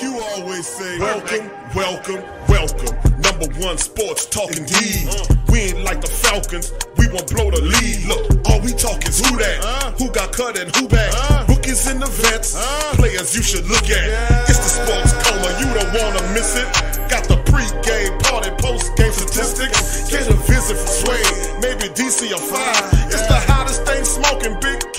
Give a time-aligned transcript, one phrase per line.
[0.00, 2.96] Like you always say, welcome, welcome, welcome.
[3.20, 5.04] Number one sports talking D.
[5.52, 6.72] We ain't like the Falcons.
[6.96, 8.08] We won't blow the lead.
[8.08, 9.92] Look, all we talk is who that, uh.
[10.00, 11.12] who got cut and who back.
[11.12, 11.44] Uh.
[11.48, 12.96] Rookies in the vets, uh.
[12.96, 14.48] players you should look at.
[14.48, 16.64] It's the sports coma, you don't wanna miss it.
[17.12, 20.08] Got the pre-game party, post-game statistics.
[20.08, 21.20] Get a visit from Sway,
[21.60, 22.88] maybe DC or five.
[23.12, 24.89] It's the hottest thing smoking, Big and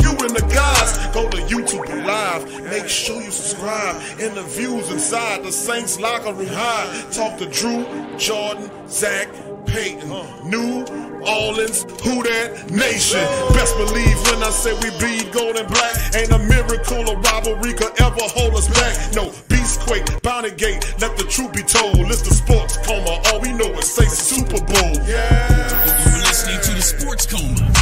[0.54, 0.98] guys.
[1.14, 4.02] Go to YouTube Live, make sure you subscribe.
[4.20, 7.10] Interviews inside the Saints locker room high.
[7.12, 7.86] Talk to Drew,
[8.18, 9.28] Jordan, Zach,
[9.66, 10.10] Peyton,
[10.50, 10.86] New
[11.22, 13.24] Orleans, who that nation.
[13.54, 15.96] Best believe when I say we bleed gold and black.
[16.16, 19.16] Ain't a miracle or rivalry could ever hold us back.
[19.16, 22.10] No, Beastquake, Bounty Gate, let the truth be told.
[22.10, 24.94] It's the sports coma, all we know is say Super Bowl.
[25.08, 25.92] Yeah.
[26.06, 27.81] You're listening to the Sports Coma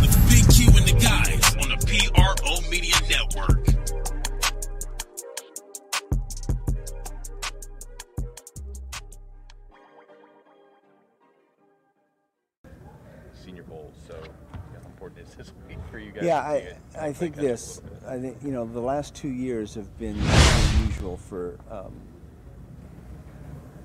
[15.19, 16.23] is this week for you guys?
[16.23, 17.81] Yeah, I, I think this.
[18.07, 21.93] I think you know the last two years have been unusual for um,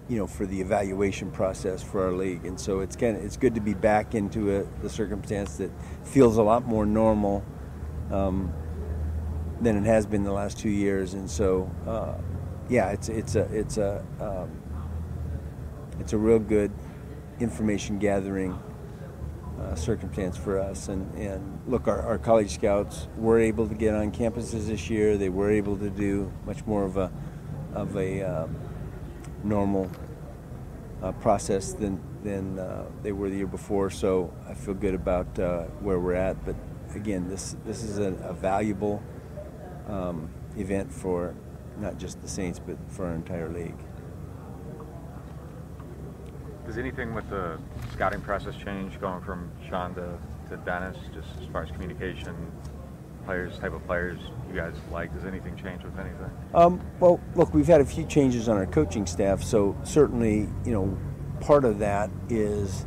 [0.09, 3.37] you know for the evaluation process for our league, and so it's kind of it's
[3.37, 5.71] good to be back into a, the circumstance that
[6.05, 7.45] feels a lot more normal
[8.11, 8.53] um,
[9.61, 12.15] than it has been the last two years, and so uh,
[12.69, 14.51] yeah, it's it's a it's a um,
[16.01, 16.73] it's a real good
[17.41, 18.57] information gathering
[19.61, 20.89] uh, circumstance for us.
[20.89, 25.17] And, and look, our, our college scouts were able to get on campuses this year.
[25.17, 27.13] They were able to do much more of a
[27.75, 28.57] of a um,
[29.43, 29.91] normal
[31.03, 33.91] uh, process than than uh, they were the year before.
[33.91, 36.45] So I feel good about uh, where we're at.
[36.45, 36.57] But
[36.95, 39.03] again, this this is a, a valuable
[39.89, 41.35] um, event for
[41.79, 43.79] not just the Saints, but for our entire league.
[46.67, 47.59] Does anything with the
[47.93, 52.35] scouting process change going from Sean to, to Dennis, just as far as communication,
[53.27, 55.13] players, type of players you guys like?
[55.13, 56.31] Does anything change with anything?
[56.55, 60.73] Um, well, look, we've had a few changes on our coaching staff, so certainly, you
[60.73, 60.99] know,
[61.41, 62.87] part of that is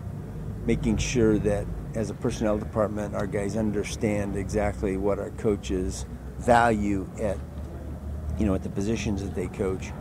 [0.66, 6.06] making sure that as a personnel department, our guys understand exactly what our coaches
[6.40, 7.38] value at,
[8.38, 9.92] you know, at the positions that they coach.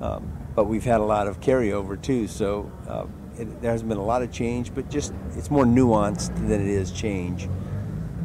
[0.00, 3.06] Um, but we've had a lot of carryover too, so uh,
[3.38, 6.68] it, there hasn't been a lot of change, but just it's more nuanced than it
[6.68, 7.48] is change.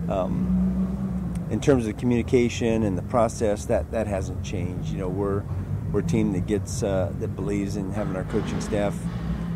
[0.10, 4.90] Um, in terms of communication and the process, that that hasn't changed.
[4.90, 5.44] You know, we're
[5.92, 8.98] we're a team that gets uh, that believes in having our coaching staff,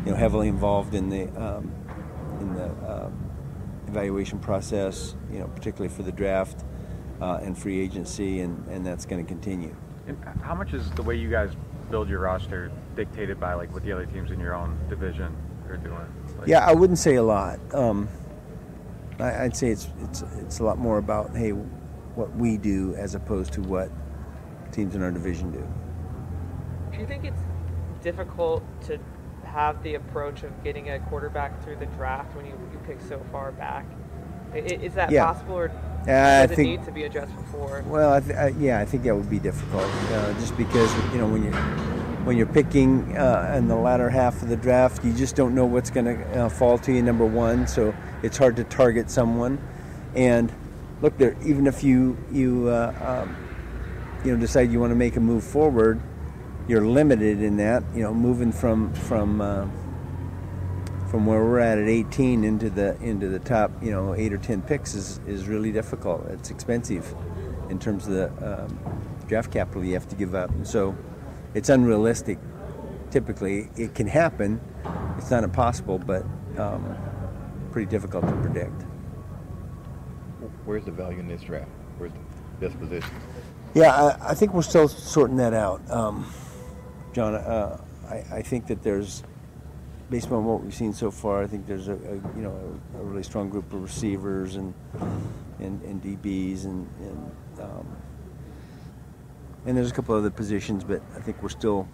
[0.04, 1.70] you know, heavily involved in the um,
[2.40, 3.30] in the um,
[3.88, 5.14] evaluation process.
[5.30, 6.64] You know, particularly for the draft
[7.20, 9.74] uh, and free agency, and, and that's going to continue.
[10.06, 11.52] And how much is the way you guys
[11.92, 15.36] build your roster dictated by like what the other teams in your own division
[15.68, 16.06] are doing?
[16.38, 17.60] Like, Yeah, I wouldn't say a lot.
[17.74, 18.08] Um,
[19.20, 23.14] I, I'd say it's it's it's a lot more about hey, what we do as
[23.14, 23.90] opposed to what
[24.72, 25.68] teams in our division do.
[26.92, 27.42] Do you think it's
[28.00, 28.98] difficult to
[29.44, 33.22] have the approach of getting a quarterback through the draft when you, you pick so
[33.30, 33.84] far back?
[34.54, 35.26] Is that Yeah.
[35.26, 35.70] possible, or
[36.02, 36.06] I
[36.46, 37.82] does it think- need to be addressed before?
[37.88, 41.18] Well, I th- I, yeah, I think that would be difficult, uh, just because you
[41.18, 41.52] know when you
[42.24, 45.64] when you're picking uh, in the latter half of the draft, you just don't know
[45.64, 47.02] what's going to uh, fall to you.
[47.02, 49.58] Number one, so it's hard to target someone.
[50.14, 50.52] And
[51.00, 53.36] look, there even if you you uh, um,
[54.24, 56.00] you know decide you want to make a move forward,
[56.68, 57.82] you're limited in that.
[57.94, 59.66] You know, moving from from uh,
[61.12, 64.38] from where we're at at 18 into the into the top, you know, eight or
[64.38, 66.26] 10 picks is, is really difficult.
[66.28, 67.14] It's expensive
[67.68, 68.78] in terms of the um,
[69.28, 70.96] draft capital you have to give up, so
[71.52, 72.38] it's unrealistic.
[73.10, 74.58] Typically, it can happen.
[75.18, 76.24] It's not impossible, but
[76.56, 76.96] um,
[77.72, 78.82] pretty difficult to predict.
[80.64, 81.68] Where's the value in this draft?
[81.98, 83.10] Where's the best position?
[83.74, 86.26] Yeah, I, I think we're still sorting that out, um,
[87.12, 87.34] John.
[87.34, 89.22] Uh, I, I think that there's,
[90.12, 92.98] based on what we've seen so far, I think there's a, a you know a,
[92.98, 94.74] a really strong group of receivers and
[95.58, 97.32] and, and DBs and and,
[97.62, 97.86] um,
[99.64, 101.88] and there's a couple other positions, but I think we're still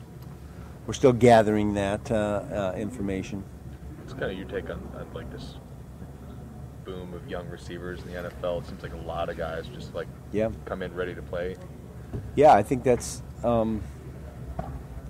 [0.87, 3.45] we're still gathering that uh, uh, information.
[4.03, 5.55] It's kind of your take on, on like this
[6.85, 8.63] boom of young receivers in the NFL.
[8.63, 10.51] It seems like a lot of guys just like Yeah.
[10.65, 11.57] come in ready to play.
[12.35, 13.23] Yeah, I think that's.
[13.45, 13.81] Um,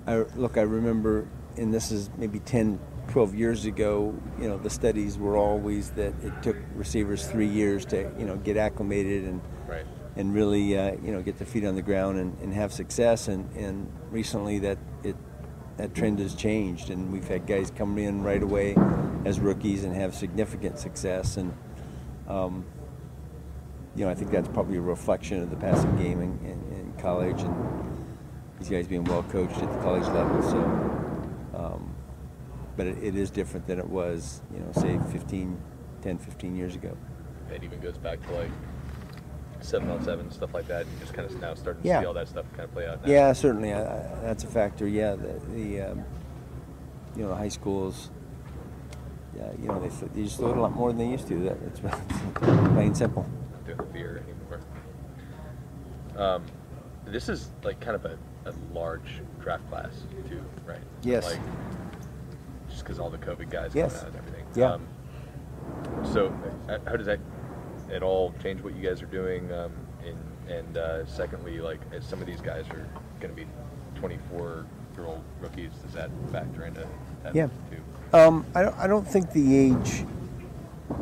[0.05, 0.57] I look.
[0.57, 1.27] I remember,
[1.57, 2.77] and this is maybe 10,
[3.09, 4.15] 12 years ago.
[4.39, 8.37] You know, the studies were always that it took receivers three years to you know
[8.37, 9.85] get acclimated and Right.
[10.15, 13.27] and really uh, you know get their feet on the ground and, and have success.
[13.27, 15.15] And, and recently that it
[15.77, 18.75] that trend has changed, and we've had guys come in right away
[19.25, 21.37] as rookies and have significant success.
[21.37, 21.53] And
[22.27, 22.65] um,
[23.95, 26.93] you know, I think that's probably a reflection of the passing game in, in, in
[26.99, 27.55] college and
[28.59, 30.41] these guys being well coached at the college level.
[30.43, 30.57] So,
[31.57, 31.88] um,
[32.79, 35.59] but it, it is different than it was, you know, say 15,
[36.01, 36.95] 10, 15 years ago.
[37.53, 38.49] It even goes back to like
[39.59, 40.85] seven on seven stuff like that.
[40.85, 41.99] You just kind of now starting to Yeah.
[41.99, 43.05] see all that stuff kind of play out.
[43.05, 43.11] Now.
[43.11, 44.87] Yeah, certainly, I, I, that's a factor.
[44.87, 46.05] Yeah, the, the um,
[47.17, 48.11] you know high schools.
[49.35, 51.27] Yeah, you know they, th- they just throw it a lot more than they used
[51.27, 51.35] to.
[51.35, 51.81] That, that's
[52.73, 53.27] plain simple.
[53.51, 54.61] Not doing the beer anymore.
[56.15, 56.45] Um,
[57.03, 59.91] this is like kind of a, a large draft class
[60.29, 60.79] too, right?
[61.03, 61.25] Yes.
[61.25, 61.39] Like
[62.69, 64.03] just because all the COVID guys Yes.
[64.03, 64.45] and everything.
[64.55, 64.73] Yeah.
[64.73, 64.87] Um,
[66.03, 66.33] so
[66.69, 67.19] uh, how does that
[67.91, 69.51] at all change what you guys are doing?
[69.51, 69.71] Um,
[70.05, 70.17] in,
[70.53, 72.87] and uh, secondly, like as some of these guys are
[73.19, 73.45] going to be
[73.95, 76.87] 24 year old rookies, does that factor into
[77.23, 77.47] that Yeah.
[77.69, 78.17] too?
[78.17, 80.05] Um, I don't, I don't think the age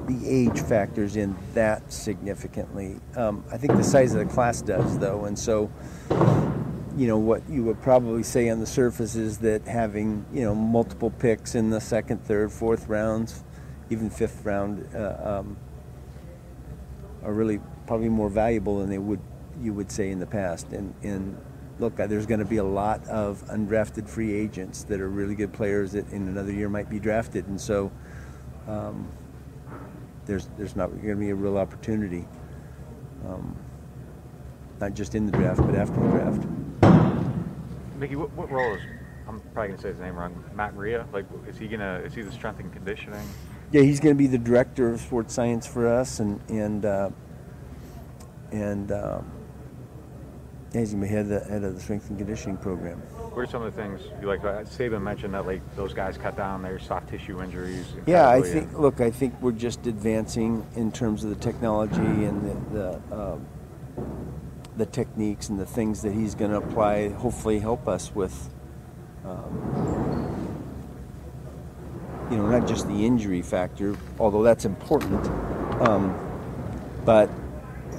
[0.08, 3.00] the age factors in that significantly.
[3.16, 5.70] Um, I think the size of the class does, though, and so
[6.98, 10.56] you know what you would probably say on the surface is that having you know
[10.56, 13.44] multiple picks in the second, third, fourth rounds,
[13.92, 15.58] even fifth round, uh, um,
[17.24, 19.22] are really probably more valuable than they would
[19.62, 20.72] you would say in the past.
[20.74, 21.38] And, and
[21.80, 25.36] look, uh, there's going to be a lot of undrafted free agents that are really
[25.36, 27.92] good players that in another year might be drafted, and so
[28.68, 29.08] um,
[30.26, 32.26] there's there's not going to be a real opportunity,
[33.28, 33.56] um,
[34.80, 36.48] not just in the draft but after the draft.
[37.98, 38.82] Mickey, what, what role is?
[39.28, 40.44] I'm probably gonna say his name wrong.
[40.56, 41.06] Matt Maria.
[41.12, 42.02] Like, is he gonna?
[42.06, 43.28] Is he the strength and conditioning?
[43.72, 47.10] Yeah, he's going to be the director of sports science for us, and and uh,
[48.52, 49.30] and um,
[50.74, 52.98] yeah, he's going to be head of, the, head of the strength and conditioning program.
[52.98, 54.42] What are some of the things you like?
[54.46, 57.86] uh, Saban mentioned that like those guys cut down their soft tissue injuries.
[58.06, 58.72] Yeah, I think.
[58.72, 63.16] and- Look, I think we're just advancing in terms of the technology and the the,
[63.34, 63.46] um,
[64.78, 67.10] the techniques and the things that he's going to apply.
[67.10, 68.50] Hopefully, help us with.
[69.26, 70.34] Um,
[72.32, 75.26] you know, not just the injury factor, although that's important,
[75.82, 76.18] um,
[77.06, 77.30] but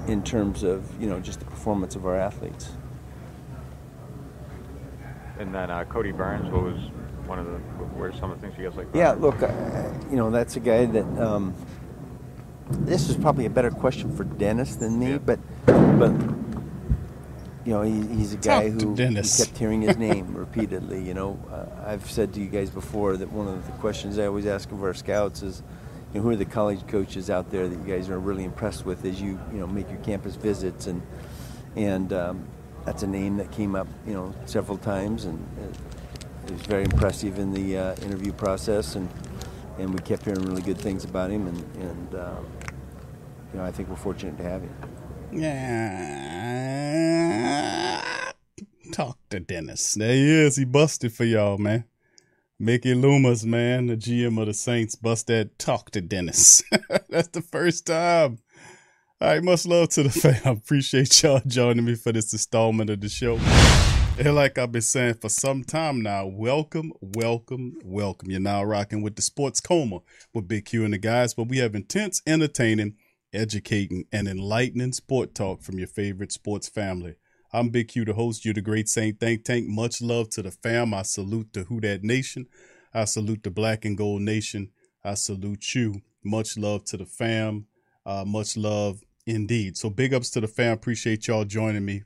[0.06, 2.70] in terms of you know just the performance of our athletes.
[5.38, 6.78] And then uh, Kodi Burns, what was
[7.26, 7.58] one of the?
[7.96, 8.88] What are some of the things you guys like?
[8.94, 9.52] Yeah, look, uh,
[10.10, 11.06] you know, that's a guy that.
[11.19, 11.54] Um,
[12.70, 15.18] this is probably a better question for Dennis than me, Yeah.
[15.18, 15.38] but
[15.99, 16.12] but
[17.68, 21.02] you know, he, he's a guy Talk who kept hearing his name repeatedly.
[21.06, 24.25] You know, uh, I've said to you guys before that one of the questions I
[24.25, 25.62] always ask of our scouts is,
[26.14, 28.87] you know, who are the college coaches out there that you guys are really impressed
[28.87, 31.02] with as you you know make your campus visits and
[31.76, 32.48] and um,
[32.87, 35.46] that's a name that came up you know several times and
[36.46, 39.10] it was very impressive in the uh, interview process and
[39.78, 42.46] and we kept hearing really good things about him and and um,
[43.52, 44.75] you know I think we're fortunate to have him.
[45.30, 47.27] Yeah.
[48.93, 49.95] Talk to Dennis.
[49.95, 50.57] There he is.
[50.57, 51.85] He busted for y'all, man.
[52.59, 56.62] Mickey Loomis, man, the GM of the Saints, bust that talk to Dennis.
[57.09, 58.38] That's the first time.
[59.21, 60.40] All right, much love to the fam.
[60.45, 63.38] I appreciate y'all joining me for this installment of the show.
[64.19, 68.33] And like I've been saying for some time now, welcome, welcome, welcome.
[68.33, 70.00] You're now rocking with the Sports Coma
[70.35, 72.97] with Big Q and the guys, but we have intense, entertaining,
[73.33, 77.14] educating, and enlightening sport talk from your favorite sports family.
[77.50, 78.45] I'm Big Q, the host.
[78.45, 79.67] You're the great Saint Think Tank.
[79.69, 80.93] Much love to the fam.
[80.93, 82.47] I salute the Who Dat Nation.
[82.93, 84.71] I salute the Black and Gold Nation.
[85.02, 86.02] I salute you.
[86.23, 87.64] Much love to the fam.
[88.05, 89.78] Uh, much love indeed.
[89.78, 90.75] So big ups to the fam.
[90.75, 92.02] Appreciate y'all joining me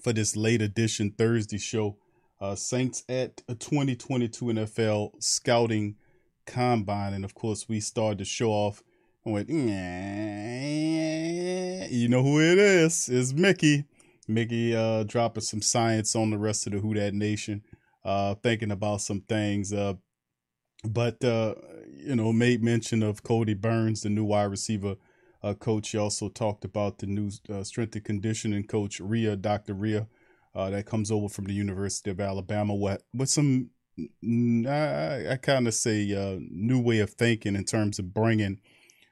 [0.00, 1.96] for this late edition Thursday show.
[2.40, 5.96] Uh, Saints at a 2022 NFL Scouting
[6.46, 8.84] combine, and of course we started to show off
[9.24, 9.58] and went, you
[12.08, 13.08] know who it is?
[13.08, 13.86] It's Mickey.
[14.28, 17.62] Mickey uh, dropping some science on the rest of the Who Dat Nation,
[18.04, 19.72] uh, thinking about some things.
[19.72, 19.94] Uh,
[20.84, 21.54] but uh,
[21.88, 24.96] you know, made mention of Kodi Burns, the new wide receiver
[25.42, 25.90] uh, coach.
[25.90, 29.74] He also talked about the new uh, strength and conditioning coach, Rhea, Dr.
[30.54, 35.66] Uh, that comes over from the University of Alabama with, with some, I, I kind
[35.66, 38.60] of say, uh, new way of thinking in terms of bringing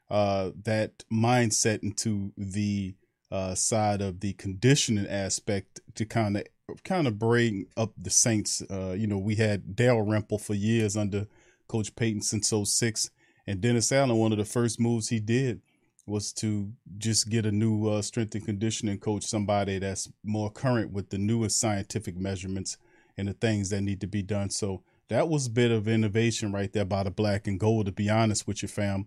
[0.09, 2.95] uh, that mindset into the
[3.33, 6.45] uh, side of the conditioning aspect to kind of
[6.85, 8.63] kind of bring up the Saints.
[8.71, 11.27] Uh, you know, we had Dalrymple for years under
[11.67, 13.11] Coach Payton since 06.
[13.47, 15.63] And Dennis Allen, one of the first moves he did
[16.07, 20.93] was to just get a new uh, strength and conditioning coach, somebody that's more current
[20.93, 22.77] with the newest scientific measurements
[23.17, 24.51] and the things that need to be done.
[24.51, 27.93] So that was a bit of innovation right there by the black and gold, to
[27.93, 29.07] be honest with you, fam.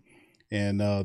[0.50, 1.04] And uh,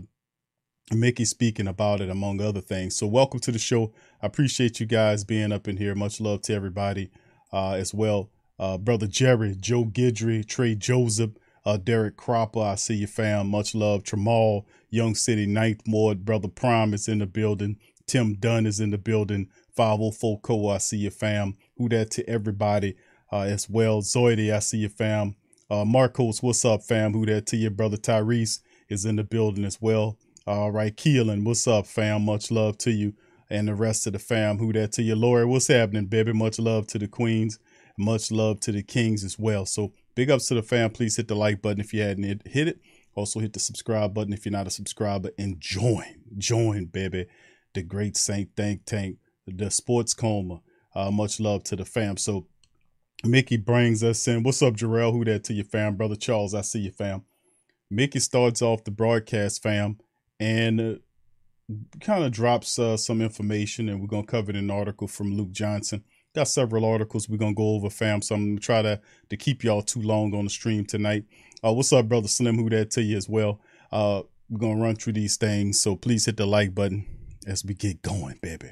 [0.93, 2.95] Mickey speaking about it, among other things.
[2.95, 3.93] So welcome to the show.
[4.21, 5.95] I appreciate you guys being up in here.
[5.95, 7.10] Much love to everybody
[7.53, 8.29] uh, as well.
[8.60, 11.31] Uh, Brother Jerry, Joe Gidry, Trey Joseph,
[11.65, 13.48] uh, Derek Cropper, I see you, fam.
[13.48, 14.03] Much love.
[14.03, 16.25] Tramal, Young City, Ninth Ward.
[16.25, 17.77] Brother Prime is in the building.
[18.07, 19.50] Tim Dunn is in the building.
[19.75, 21.55] 504 Co, I see you, fam.
[21.77, 22.95] Who that to everybody
[23.31, 24.01] uh, as well.
[24.01, 25.36] Zoidy, I see you, fam.
[25.69, 27.13] Uh, Marcos, what's up, fam?
[27.13, 30.17] Who that to your brother Tyrese is in the building as well.
[30.48, 32.25] All right, Keelan, what's up, fam?
[32.25, 33.13] Much love to you
[33.51, 34.57] and the rest of the fam.
[34.57, 35.45] Who that to you, Lori?
[35.45, 36.33] What's happening, baby?
[36.33, 37.60] Much love to the queens.
[37.95, 39.67] Much love to the kings as well.
[39.67, 40.89] So big ups to the fam.
[40.89, 42.79] Please hit the like button if you hadn't hit it.
[43.13, 47.27] Also hit the subscribe button if you're not a subscriber and join, join, baby,
[47.75, 50.62] the Great Saint Think Tank, the Sports Coma.
[50.95, 52.17] Uh, much love to the fam.
[52.17, 52.48] So
[53.24, 54.41] Mickey brings us in.
[54.41, 55.12] What's up, Jarrell?
[55.12, 55.98] Who that to your fam?
[55.98, 57.25] Brother Charles, I see you, fam.
[57.91, 60.00] Mickey starts off the broadcast, fam,
[60.41, 61.00] and
[62.01, 65.07] kind of drops uh, some information, and we're going to cover it in an article
[65.07, 66.03] from Luke Johnson.
[66.33, 69.38] Got several articles we're going to go over, fam, so I'm to try to, to
[69.38, 71.25] keep y'all too long on the stream tonight.
[71.63, 72.57] Uh, what's up, Brother Slim?
[72.57, 73.62] Who that to you as well?
[73.91, 77.05] Uh, we're going to run through these things, so please hit the like button
[77.45, 78.71] as we get going, baby.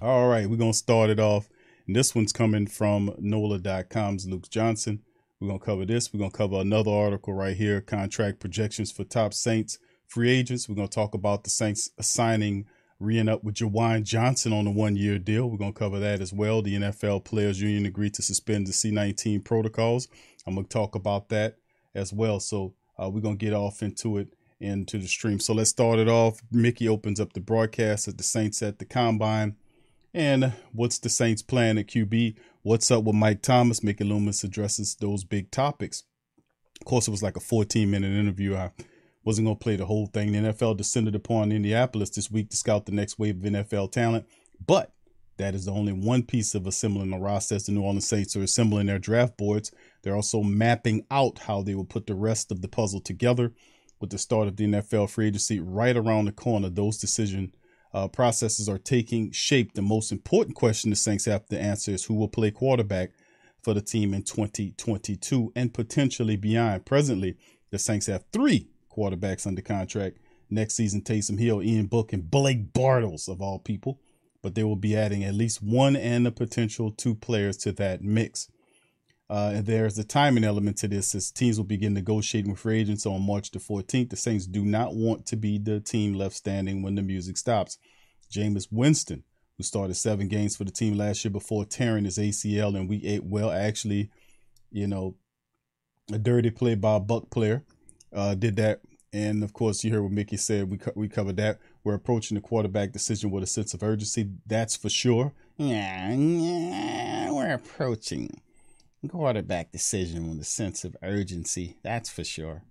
[0.00, 1.50] All right, we're going to start it off.
[1.86, 5.02] And this one's coming from NOLA.com's Luke Johnson.
[5.40, 6.10] We're going to cover this.
[6.14, 9.78] We're going to cover another article right here contract projections for top Saints
[10.12, 10.68] free agents.
[10.68, 12.66] We're going to talk about the Saints signing,
[13.00, 15.48] re up with Juwan Johnson on a one year deal.
[15.48, 16.60] We're going to cover that as well.
[16.60, 20.08] The NFL Players Union agreed to suspend the C19 protocols.
[20.46, 21.56] I'm going to talk about that
[21.94, 22.40] as well.
[22.40, 25.40] So uh, we're going to get off into it into the stream.
[25.40, 26.40] So let's start it off.
[26.52, 29.56] Mickey opens up the broadcast at the Saints at the combine.
[30.14, 32.36] And what's the Saints' plan at QB?
[32.62, 33.82] What's up with Mike Thomas?
[33.82, 36.04] Mickey Loomis addresses those big topics.
[36.80, 38.54] Of course, it was like a 14 minute interview.
[38.54, 38.70] I
[39.24, 40.32] wasn't going to play the whole thing.
[40.32, 44.26] The NFL descended upon Indianapolis this week to scout the next wave of NFL talent.
[44.64, 44.92] But
[45.38, 48.36] that is the only one piece of assembling the roster as the New Orleans Saints
[48.36, 49.72] are assembling their draft boards.
[50.02, 53.52] They're also mapping out how they will put the rest of the puzzle together
[54.00, 56.68] with the start of the NFL free agency right around the corner.
[56.68, 57.54] Those decision
[57.94, 59.74] uh, processes are taking shape.
[59.74, 63.10] The most important question the Saints have to answer is who will play quarterback
[63.62, 66.84] for the team in 2022 and potentially beyond.
[66.84, 67.36] Presently,
[67.70, 70.18] the Saints have three quarterbacks under contract
[70.52, 73.98] next season Taysom Hill, Ian Book, and Blake Bortles, of all people.
[74.42, 78.02] But they will be adding at least one and a potential two players to that
[78.02, 78.48] mix.
[79.30, 82.80] Uh, and there's the timing element to this as teams will begin negotiating with free
[82.80, 84.10] agents on March the 14th.
[84.10, 87.78] The Saints do not want to be the team left standing when the music stops.
[88.30, 89.24] Jameis Winston,
[89.56, 93.04] who started seven games for the team last year before tearing his ACL in week
[93.04, 94.10] eight, well, actually,
[94.70, 95.16] you know,
[96.12, 97.64] a dirty play by a Buck player
[98.14, 98.80] uh, did that.
[99.12, 100.70] And of course, you heard what Mickey said.
[100.70, 101.58] We co- we covered that.
[101.84, 104.30] We're approaching the quarterback decision with a sense of urgency.
[104.46, 105.32] That's for sure.
[105.58, 108.40] Yeah, yeah we're approaching
[109.08, 111.76] quarterback decision with a sense of urgency.
[111.82, 112.62] That's for sure.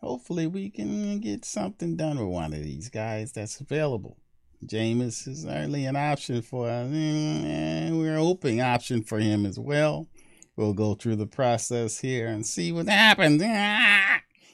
[0.00, 4.18] Hopefully, we can get something done with one of these guys that's available.
[4.66, 6.88] Jameis is certainly an option for us.
[6.90, 10.08] We're hoping option for him as well.
[10.56, 13.42] We'll go through the process here and see what happens.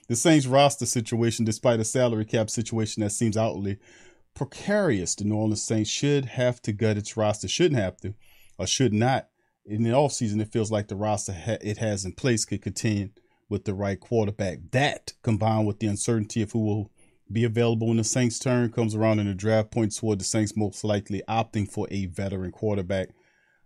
[0.08, 3.78] The Saints roster situation, despite a salary cap situation that seems outwardly
[4.34, 7.46] precarious, the New Orleans Saints should have to gut its roster.
[7.46, 8.14] Shouldn't have to,
[8.58, 9.28] or should not.
[9.66, 13.20] In the offseason, it feels like the roster ha- it has in place could contend
[13.50, 14.58] with the right quarterback.
[14.70, 16.90] That, combined with the uncertainty of who will
[17.30, 20.56] be available when the Saints' turn comes around in the draft, points toward the Saints
[20.56, 23.10] most likely opting for a veteran quarterback.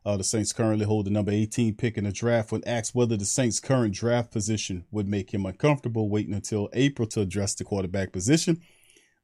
[0.05, 2.51] Uh, the Saints currently hold the number 18 pick in the draft.
[2.51, 7.07] When asked whether the Saints' current draft position would make him uncomfortable waiting until April
[7.09, 8.61] to address the quarterback position,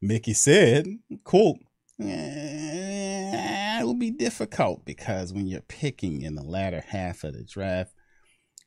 [0.01, 0.87] Mickey said,
[1.25, 1.59] quote,
[2.01, 7.43] "Eh, it will be difficult because when you're picking in the latter half of the
[7.43, 7.93] draft,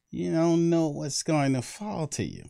[0.09, 2.43] you don't know what's going to fall to you.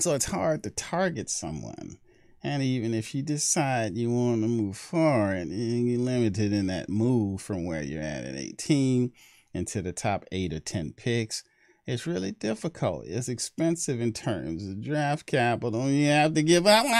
[0.00, 1.98] So it's hard to target someone.
[2.44, 6.90] And even if you decide you want to move forward, and you're limited in that
[6.90, 9.10] move from where you're at at 18
[9.54, 11.42] into the top eight or 10 picks.
[11.86, 13.06] It's really difficult.
[13.06, 15.88] It's expensive in terms of draft capital.
[15.88, 16.84] You have to give up.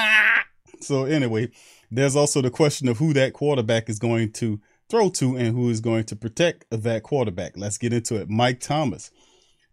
[0.80, 1.50] So, anyway,
[1.90, 4.60] there's also the question of who that quarterback is going to
[4.90, 7.56] throw to and who is going to protect that quarterback.
[7.56, 8.28] Let's get into it.
[8.28, 9.10] Mike Thomas.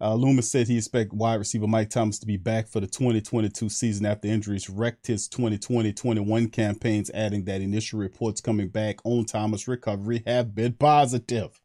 [0.01, 3.69] Uh, Loomis said he expects wide receiver Mike Thomas to be back for the 2022
[3.69, 9.67] season after injuries wrecked his 2020-21 campaigns, adding that initial reports coming back on Thomas'
[9.67, 11.61] recovery have been positive.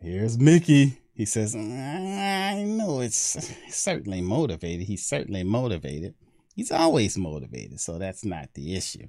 [0.00, 1.00] Here's Mickey.
[1.14, 4.86] He says, I know it's certainly motivated.
[4.86, 6.14] He's certainly motivated.
[6.54, 9.08] He's always motivated, so that's not the issue.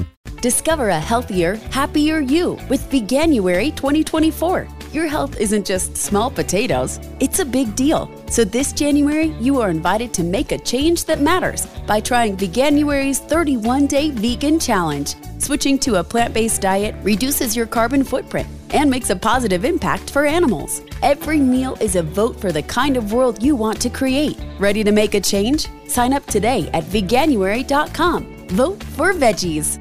[0.41, 4.67] Discover a healthier, happier you with Veganuary 2024.
[4.91, 8.09] Your health isn't just small potatoes, it's a big deal.
[8.27, 13.19] So this January, you are invited to make a change that matters by trying Veganuary's
[13.19, 15.15] 31 day vegan challenge.
[15.37, 20.09] Switching to a plant based diet reduces your carbon footprint and makes a positive impact
[20.09, 20.81] for animals.
[21.03, 24.39] Every meal is a vote for the kind of world you want to create.
[24.59, 25.67] Ready to make a change?
[25.87, 28.47] Sign up today at veganuary.com.
[28.49, 29.80] Vote for veggies.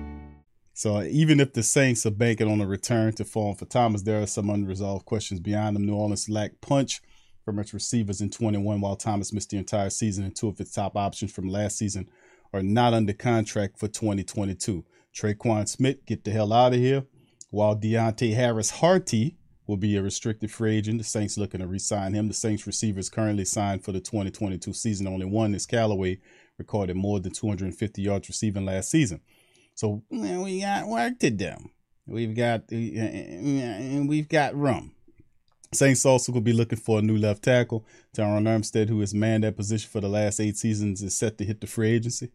[0.81, 4.23] So even if the Saints are banking on a return to form for Thomas, there
[4.23, 5.85] are some unresolved questions beyond them.
[5.85, 7.03] New Orleans lacked punch
[7.45, 10.73] from its receivers in 21, while Thomas missed the entire season, and two of its
[10.73, 12.09] top options from last season
[12.55, 14.83] are not under contract for 2022.
[15.15, 17.05] Tre'Quan Smith, get the hell out of here.
[17.51, 22.15] While Deonte Harris Harty will be a restricted free agent, the Saints looking to re-sign
[22.15, 22.27] him.
[22.27, 25.07] The Saints receivers currently signed for the 2022 season.
[25.07, 26.21] Only one is Callaway,
[26.57, 29.21] recorded more than 250 yards receiving last season.
[29.81, 31.53] So we got work to do.
[32.07, 33.63] We've got eh, eh, eh,
[33.97, 34.93] and we've got room.
[35.73, 37.87] Saints also will be looking for a new left tackle.
[38.15, 41.47] Terron Armstead, who has manned that position for the last eight seasons, is set to
[41.47, 42.31] hit the free agency.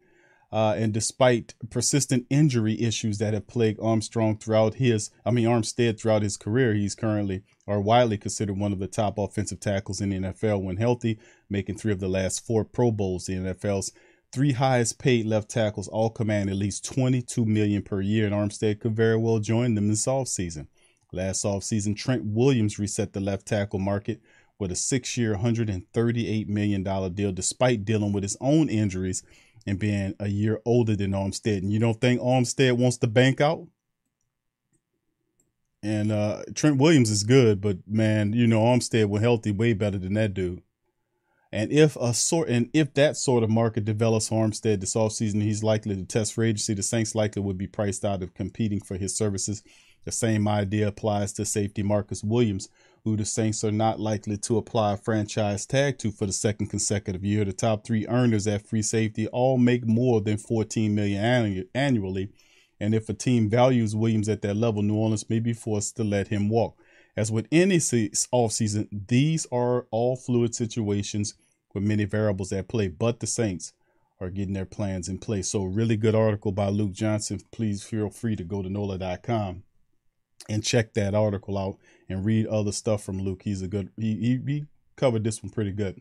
[0.51, 5.99] Uh, and despite persistent injury issues that have plagued Armstrong throughout his, I mean Armstead
[5.99, 10.09] throughout his career, he's currently or widely considered one of the top offensive tackles in
[10.09, 13.27] the NFL when healthy, making three of the last four Pro Bowls.
[13.27, 13.91] The NFL's
[14.31, 18.79] three highest paid left tackles all command at least 22 million per year, and Armstead
[18.79, 20.67] could very well join them this offseason.
[21.11, 24.21] Last offseason, Trent Williams reset the left tackle market
[24.59, 26.83] with a six-year, $138 million
[27.13, 29.23] deal, despite dealing with his own injuries
[29.65, 31.57] and being a year older than Armstead.
[31.57, 33.67] And you don't think Armstead wants to bank out?
[35.81, 39.97] And uh, Trent Williams is good, but man, you know Armstead when healthy, way better
[39.97, 40.61] than that dude.
[41.55, 45.63] And if a sort and if that sort of market develops Armstead this offseason, he's
[45.63, 46.73] likely to test for agency.
[46.73, 49.63] The Saints likely would be priced out of competing for his services.
[50.03, 52.67] The same idea applies to safety Marcus Williams,
[53.05, 56.67] who the Saints are not likely to apply a franchise tag to for the second
[56.67, 57.45] consecutive year.
[57.45, 62.33] The top three earners at free safety all make more than 14 million annu- annually.
[62.81, 66.03] And if a team values Williams at that level, New Orleans may be forced to
[66.03, 66.77] let him walk.
[67.15, 71.33] As with any se- offseason, these are all fluid situations
[71.75, 73.73] with many variables at play, but the Saints
[74.19, 75.49] are getting their plans in place.
[75.49, 77.41] So, really good article by Luke Johnson.
[77.51, 79.63] Please feel free to go to NOLA.com
[80.49, 83.41] and check that article out and read other stuff from Luke.
[83.43, 85.99] He's a good, he, he, he covered this one pretty good.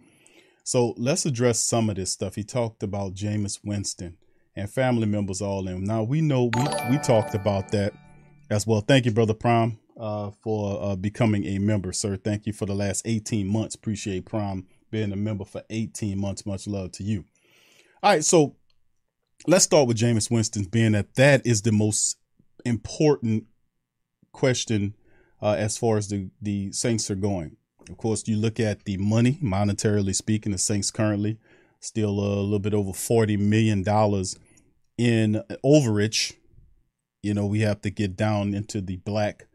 [0.62, 2.36] So, let's address some of this stuff.
[2.36, 4.16] He talked about Jameis Winston
[4.56, 5.84] and family members all in.
[5.84, 7.92] Now, we know we, we talked about that
[8.48, 8.80] as well.
[8.80, 12.16] Thank you, Brother Prime, uh, for uh, becoming a member, sir.
[12.16, 13.74] Thank you for the last 18 months.
[13.74, 16.46] Appreciate Prime being a member for 18 months.
[16.46, 17.24] Much love to you.
[18.00, 18.54] All right, so
[19.48, 22.16] let's start with Jameis Winston, being that that is the most
[22.64, 23.46] important
[24.30, 24.94] question
[25.42, 27.56] uh, as far as the, the Saints are going.
[27.90, 31.38] Of course, you look at the money, monetarily speaking, the Saints currently
[31.80, 33.80] still a little bit over $40 million
[34.96, 36.34] in overage.
[37.20, 39.48] You know, we have to get down into the black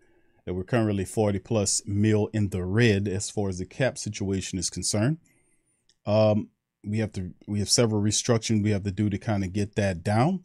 [0.49, 4.57] that we're currently 40 plus mil in the red as far as the cap situation
[4.57, 5.19] is concerned.
[6.07, 6.49] Um,
[6.83, 9.75] we have to we have several restructuring we have to do to kind of get
[9.75, 10.43] that down,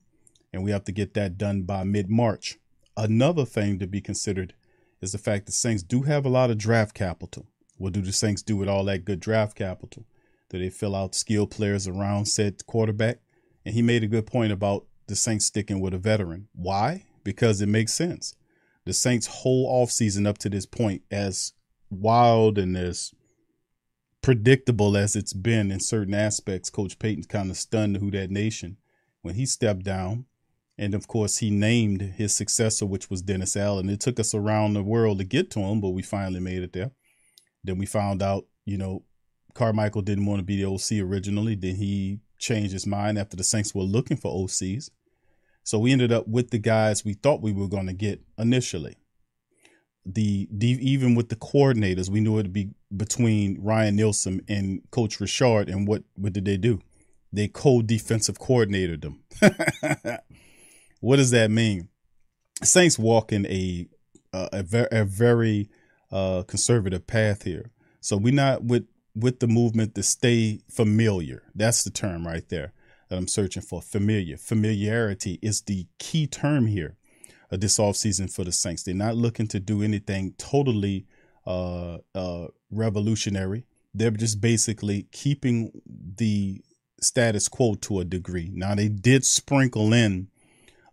[0.52, 2.58] and we have to get that done by mid March.
[2.98, 4.52] Another thing to be considered
[5.00, 7.46] is the fact that Saints do have a lot of draft capital.
[7.78, 10.04] What do the Saints do with all that good draft capital?
[10.50, 13.20] Do they fill out skilled players around said quarterback?
[13.64, 16.48] And he made a good point about the Saints sticking with a veteran.
[16.52, 17.06] Why?
[17.24, 18.34] Because it makes sense.
[18.86, 21.52] The Saints' whole offseason up to this point, as
[21.90, 23.12] wild and as
[24.20, 28.78] predictable as it's been in certain aspects, Coach Payton kind of stunned who that nation
[29.22, 30.26] when he stepped down.
[30.76, 33.88] And of course, he named his successor, which was Dennis Allen.
[33.88, 36.72] It took us around the world to get to him, but we finally made it
[36.72, 36.90] there.
[37.62, 39.04] Then we found out, you know,
[39.54, 41.54] Carmichael didn't want to be the OC originally.
[41.54, 44.90] Then he changed his mind after the Saints were looking for OCs.
[45.64, 48.96] So we ended up with the guys we thought we were going to get initially.
[50.06, 55.18] The, the even with the coordinators, we knew it'd be between Ryan Nielsen and Coach
[55.18, 55.70] Richard.
[55.70, 56.80] And what what did they do?
[57.32, 59.24] They co-defensive coordinated them.
[61.00, 61.88] what does that mean?
[62.62, 63.86] Saints walk in a
[64.34, 65.70] a, a, ver- a very
[66.12, 67.70] uh, conservative path here.
[68.02, 71.44] So we're not with with the movement to stay familiar.
[71.54, 72.74] That's the term right there
[73.14, 73.80] that I'm searching for.
[73.80, 74.36] Familiar.
[74.36, 76.96] Familiarity is the key term here
[77.50, 78.82] uh, this offseason for the Saints.
[78.82, 81.06] They're not looking to do anything totally
[81.46, 83.66] uh, uh, revolutionary.
[83.94, 86.60] They're just basically keeping the
[87.00, 88.50] status quo to a degree.
[88.52, 90.28] Now, they did sprinkle in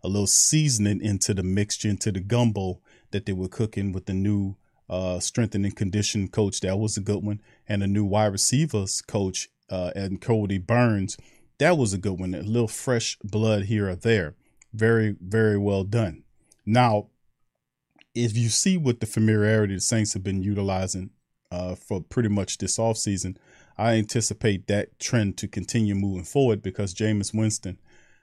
[0.04, 2.80] a little seasoning into the mixture, into the gumbo
[3.10, 4.56] that they were cooking with the new
[4.88, 6.60] uh, strength and condition coach.
[6.60, 7.40] That was a good one.
[7.66, 11.16] And a new wide receivers coach uh, and Kodi Burns
[11.62, 12.34] that was a good one.
[12.34, 14.34] A little fresh blood here or there.
[14.72, 16.24] Very, very well done.
[16.66, 17.08] Now,
[18.14, 21.10] if you see what the familiarity the Saints have been utilizing
[21.52, 23.36] uh, for pretty much this offseason,
[23.78, 27.78] I anticipate that trend to continue moving forward because Jameis Winston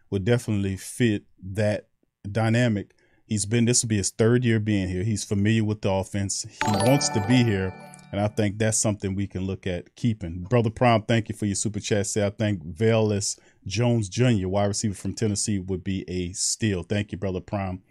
[0.09, 1.87] would definitely fit that
[2.29, 2.93] dynamic.
[3.25, 5.03] He's been, this will be his third year being here.
[5.03, 6.45] He's familiar with the offense.
[6.49, 7.73] He wants to be here
[8.11, 10.43] and I think that's something we can look at keeping.
[10.43, 12.07] Brother Prime, thank you for your super chat.
[12.07, 16.83] Say I think Velus Jones Jr., wide receiver from Tennessee, would be a steal.
[16.83, 17.81] Thank you, Brother Prime.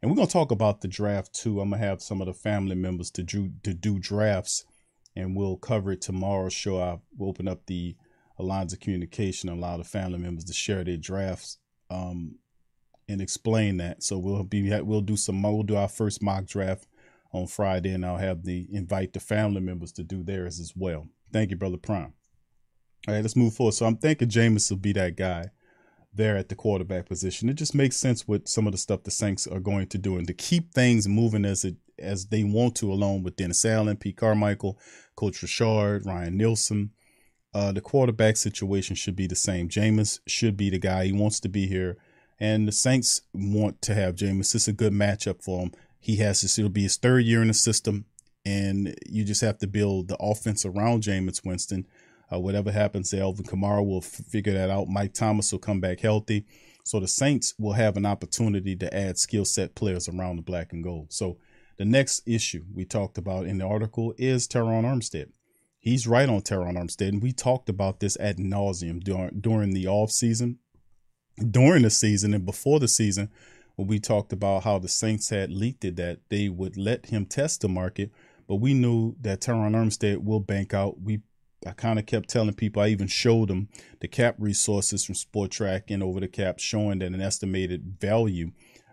[0.00, 1.60] And we're gonna talk about the draft too.
[1.60, 4.64] I'm gonna have some of the family members to do to do drafts,
[5.16, 6.80] and we'll cover it tomorrow's show.
[6.80, 7.96] I will open up the
[8.38, 11.58] lines of communication and allow the family members to share their drafts
[11.90, 12.36] um,
[13.08, 14.02] and explain that.
[14.02, 16.86] So we'll be we'll do some we'll do our first mock draft
[17.32, 21.08] on Friday, and I'll have the invite the family members to do theirs as well.
[21.32, 22.14] Thank you, brother Prime.
[23.06, 23.74] All right, let's move forward.
[23.74, 25.50] So I'm thinking Jameis will be that guy
[26.12, 27.48] there at the quarterback position.
[27.48, 30.16] It just makes sense with some of the stuff the Saints are going to do,
[30.16, 33.96] and to keep things moving as it as they want to, along with Dennis Allen,
[33.96, 34.78] Pete Carmichael,
[35.16, 36.90] Coach Richard, Ryan Nielsen.
[37.54, 39.68] Uh, the quarterback situation should be the same.
[39.68, 41.06] Jameis should be the guy.
[41.06, 41.96] He wants to be here.
[42.38, 44.54] And the Saints want to have Jameis.
[44.54, 45.72] It's a good matchup for him.
[45.98, 48.06] He has this, it'll be his third year in the system,
[48.44, 51.86] and you just have to build the offense around Jameis Winston.
[52.32, 54.88] Uh, whatever happens to Alvin Kamara, we'll f- figure that out.
[54.88, 56.46] Mike Thomas will come back healthy.
[56.84, 60.72] So the Saints will have an opportunity to add skill set players around the black
[60.72, 61.12] and gold.
[61.12, 61.38] So
[61.76, 65.30] the next issue we talked about in the article is Terron Armstead.
[65.78, 69.86] He's right on Terron Armstead, and we talked about this ad nauseum during during the
[69.86, 70.58] off season,
[71.50, 73.30] during the season, and before the season
[73.78, 77.24] when we talked about how the Saints had leaked it that they would let him
[77.24, 78.10] test the market,
[78.48, 81.00] but we knew that Terron Armstead will bank out.
[81.00, 81.20] We
[81.64, 83.68] I kind of kept telling people, I even showed them
[84.00, 88.50] the cap resources from Spotrac and over the cap showing that an estimated value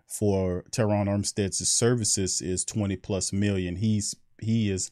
[0.07, 3.77] for Terron Armstead's services is 20 plus million.
[3.77, 4.91] He's he is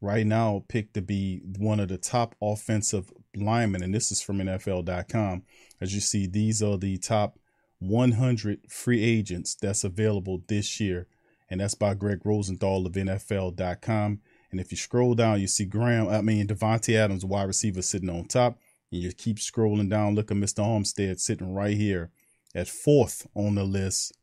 [0.00, 4.38] right now picked to be one of the top offensive linemen, and this is from
[4.38, 5.44] NFL.com.
[5.80, 7.38] As you see, these are the top
[7.80, 11.08] 100 free agents that's available this year.
[11.48, 14.20] And that's by Greg Rosenthal of NFL.com.
[14.50, 18.10] And if you scroll down, you see Graham, I mean, Davante Adams, wide receiver, sitting
[18.10, 18.58] on top.
[18.92, 20.60] And you keep scrolling down, look at Mr.
[20.60, 22.10] Armstead sitting right here
[22.54, 24.16] at fourth on the list.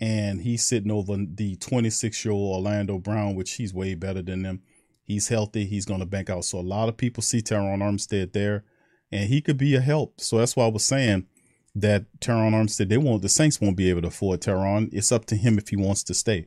[0.00, 4.42] And he's sitting over the 26 year old Orlando Brown, which he's way better than
[4.42, 4.62] them.
[5.04, 5.66] He's healthy.
[5.66, 6.44] He's going to bank out.
[6.44, 8.64] So a lot of people see Terron Armstead there,
[9.10, 10.20] and he could be a help.
[10.20, 11.26] So that's why I was saying
[11.74, 14.90] that Terron Armstead, they won't, the Saints won't be able to afford Terron.
[14.92, 16.46] It's up to him if he wants to stay.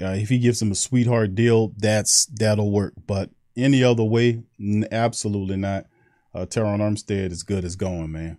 [0.00, 2.94] Uh, if he gives him a sweetheart deal, that's that'll work.
[3.06, 5.86] But any other way, n- absolutely not.
[6.34, 8.38] Uh, Terron Armstead is good as going, man.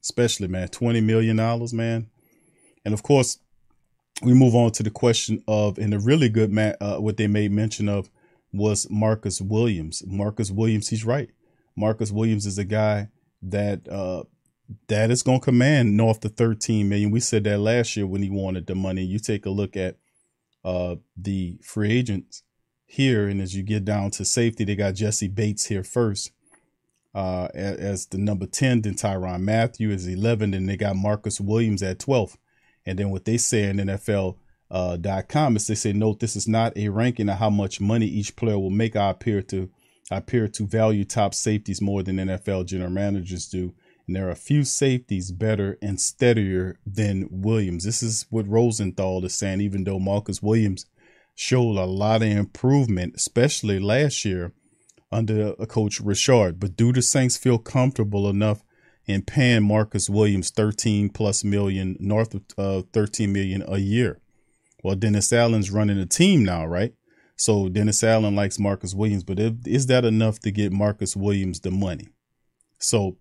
[0.00, 2.08] Especially, man, twenty million dollars, man.
[2.84, 3.38] And of course,
[4.22, 7.26] we move on to the question of, and the really good man, uh, what they
[7.26, 8.08] made mention of
[8.52, 10.02] was Marcus Williams.
[10.06, 11.30] Marcus Williams, he's right.
[11.76, 13.08] Marcus Williams is a guy
[13.42, 14.22] that uh,
[14.88, 17.10] that is going to command north to 13 million.
[17.10, 19.02] We said that last year when he wanted the money.
[19.02, 19.96] You take a look at
[20.64, 22.42] uh, the free agents
[22.86, 26.30] here, and as you get down to safety, they got Jessie Bates here first
[27.14, 31.40] uh, as, as the number 10, then Tyrann Mathieu is 11, and they got Marcus
[31.40, 32.36] Williams at 12.
[32.86, 34.36] And then what they say in NFL
[34.70, 34.96] uh,
[35.28, 38.34] .com is they say, note this is not a ranking of how much money each
[38.36, 38.96] player will make.
[38.96, 39.70] I appear to
[40.10, 43.72] I appear to value top safeties more than NFL general managers do.
[44.06, 47.84] And there are a few safeties better and steadier than Williams.
[47.84, 50.86] This is what Rosenthal is saying, even though Marcus Williams
[51.34, 54.52] showed a lot of improvement, especially last year
[55.10, 56.58] under a coach Richard.
[56.58, 58.64] But do the Saints feel comfortable enough
[59.06, 64.20] in paying Marcus Williams 13 plus million, north of uh, 13 million a year?
[64.82, 66.94] Well, Dennis Allen's running the team now, right?
[67.36, 71.70] So Dennis Allen likes Marcus Williams, but is that enough to get Marcus Williams the
[71.70, 72.08] money?
[72.78, 73.16] So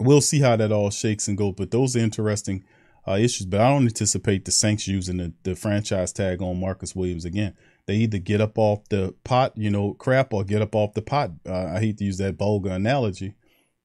[0.00, 1.54] we'll see how that all shakes and goes.
[1.56, 2.64] But those are interesting
[3.06, 3.46] uh, issues.
[3.46, 7.54] But I don't anticipate the Saints using the, the franchise tag on Marcus Williams again.
[7.86, 11.02] They either get up off the pot, you know, crap, or get up off the
[11.02, 11.32] pot.
[11.46, 13.34] Uh, I hate to use that vulgar analogy,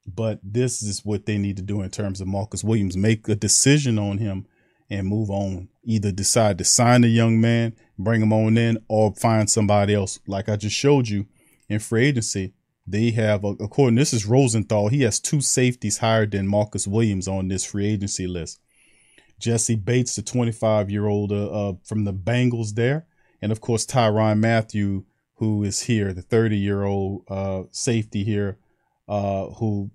[0.06, 2.96] but this is what they need to do in terms of Marcus Williams.
[2.96, 4.46] Make a decision on him
[4.88, 5.68] and move on.
[5.84, 10.18] Either decide to sign the young man, bring him on in, or find somebody else.
[10.26, 11.26] Like I just showed you
[11.68, 12.54] in free agency,
[12.86, 17.48] they have, according this is Rosenthal, he has two safeties higher than Marcus Williams on
[17.48, 18.60] this free agency list.
[19.38, 23.06] Jessie Bates, the 25 year old uh, uh, from the Bengals there.
[23.42, 25.04] And of course, Tyrann Mathieu,
[25.36, 28.58] who is here, the 30 year old uh, safety here,
[29.08, 29.90] uh, who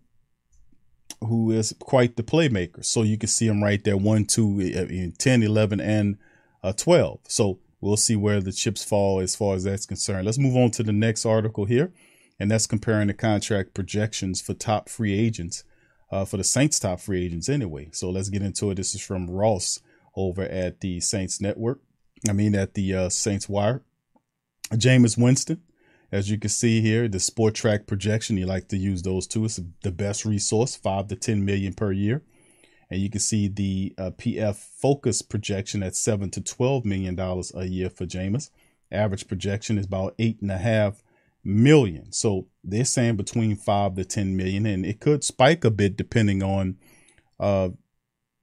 [1.22, 2.84] who is quite the playmaker.
[2.84, 6.18] So you can see him right there, 1, 2, in 10, 11, and
[6.64, 7.20] uh, 12.
[7.28, 10.26] So we'll see where the chips fall as far as that's concerned.
[10.26, 11.94] Let's move on to the next article here,
[12.40, 15.64] and that's comparing the contract projections for top free agents,
[16.12, 17.90] uh, for the Saints' top free agents anyway.
[17.92, 18.76] So let's get into it.
[18.76, 19.80] This is from Ross
[20.16, 21.80] over at the Saints Network.
[22.28, 23.84] I mean, at the uh, Saints Wire.
[24.72, 25.62] Jameis Winston,
[26.12, 29.46] as you can see here, the Spotrac projection, you like to use those too.
[29.46, 32.24] It's the best resource, five to 10 million per year.
[32.90, 37.52] And you can see the uh, PF Focus projection at seven to 12 million dollars
[37.56, 38.50] a year for Jameis.
[38.92, 41.04] Average projection is about eight and a half
[41.46, 42.12] million.
[42.12, 46.44] So they're saying between five to 10 million, and it could spike a bit depending
[46.44, 46.78] on
[47.40, 47.70] uh,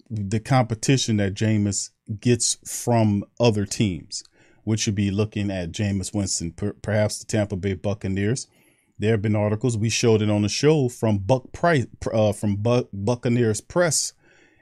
[0.08, 4.22] the competition that Jameis gets from other teams,
[4.64, 8.46] which would be looking at Jameis Winston, per, perhaps the Tampa Bay Buccaneers.
[8.98, 12.56] There have been articles we showed it on the show from Buck Price, uh, from
[12.56, 14.12] Buck, Buccaneers press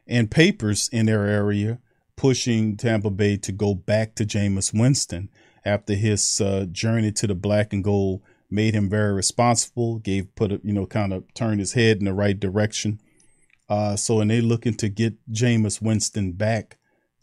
[0.06, 1.78] and papers in their area,
[2.16, 5.28] pushing Tampa Bay to go back to Jameis Winston
[5.64, 9.98] after his uh, journey to the black and gold made him very responsible.
[9.98, 13.00] Gave put a, you know kind of turned his head in the right direction.
[13.68, 16.78] Uh, so and they looking to get Jameis Winston back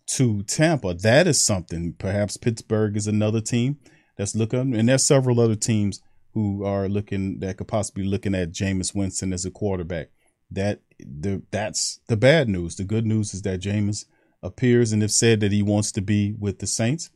[0.07, 0.93] to Tampa.
[0.93, 1.93] That is something.
[1.99, 3.77] Perhaps Pittsburgh is another team
[4.17, 6.01] that's looking, and there's several other teams
[6.33, 10.09] who are looking that could possibly be looking at Jameis Winston as a quarterback.
[10.49, 12.75] That the that's the bad news.
[12.75, 14.05] The good news is that Jameis
[14.41, 17.09] appears and have said that he wants to be with the Saints,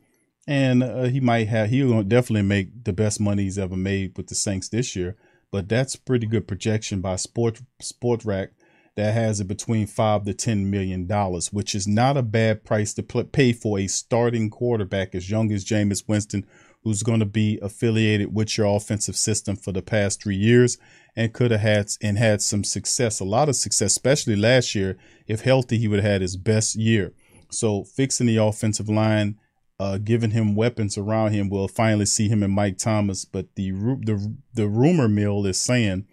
[0.48, 4.28] and uh, he might have he'll definitely make the best money he's ever made with
[4.28, 5.16] the Saints this year.
[5.52, 8.50] But that's pretty good projection by Sport Spotrac
[8.96, 12.94] that has it between five to ten million dollars, which is not a bad price
[12.94, 16.46] to pay for a starting quarterback as young as Jameis Winston,
[16.84, 20.78] who's going to be affiliated with your offensive system for the past three years
[21.16, 24.98] and could have had and had some success, a lot of success, especially last year.
[25.28, 27.14] If healthy, he would have had his best year.
[27.50, 29.38] So fixing the offensive line,
[29.82, 33.26] uh, giving him weapons around him, we'll finally see him and Mike Thomas.
[33.26, 36.06] But the the the rumor mill is saying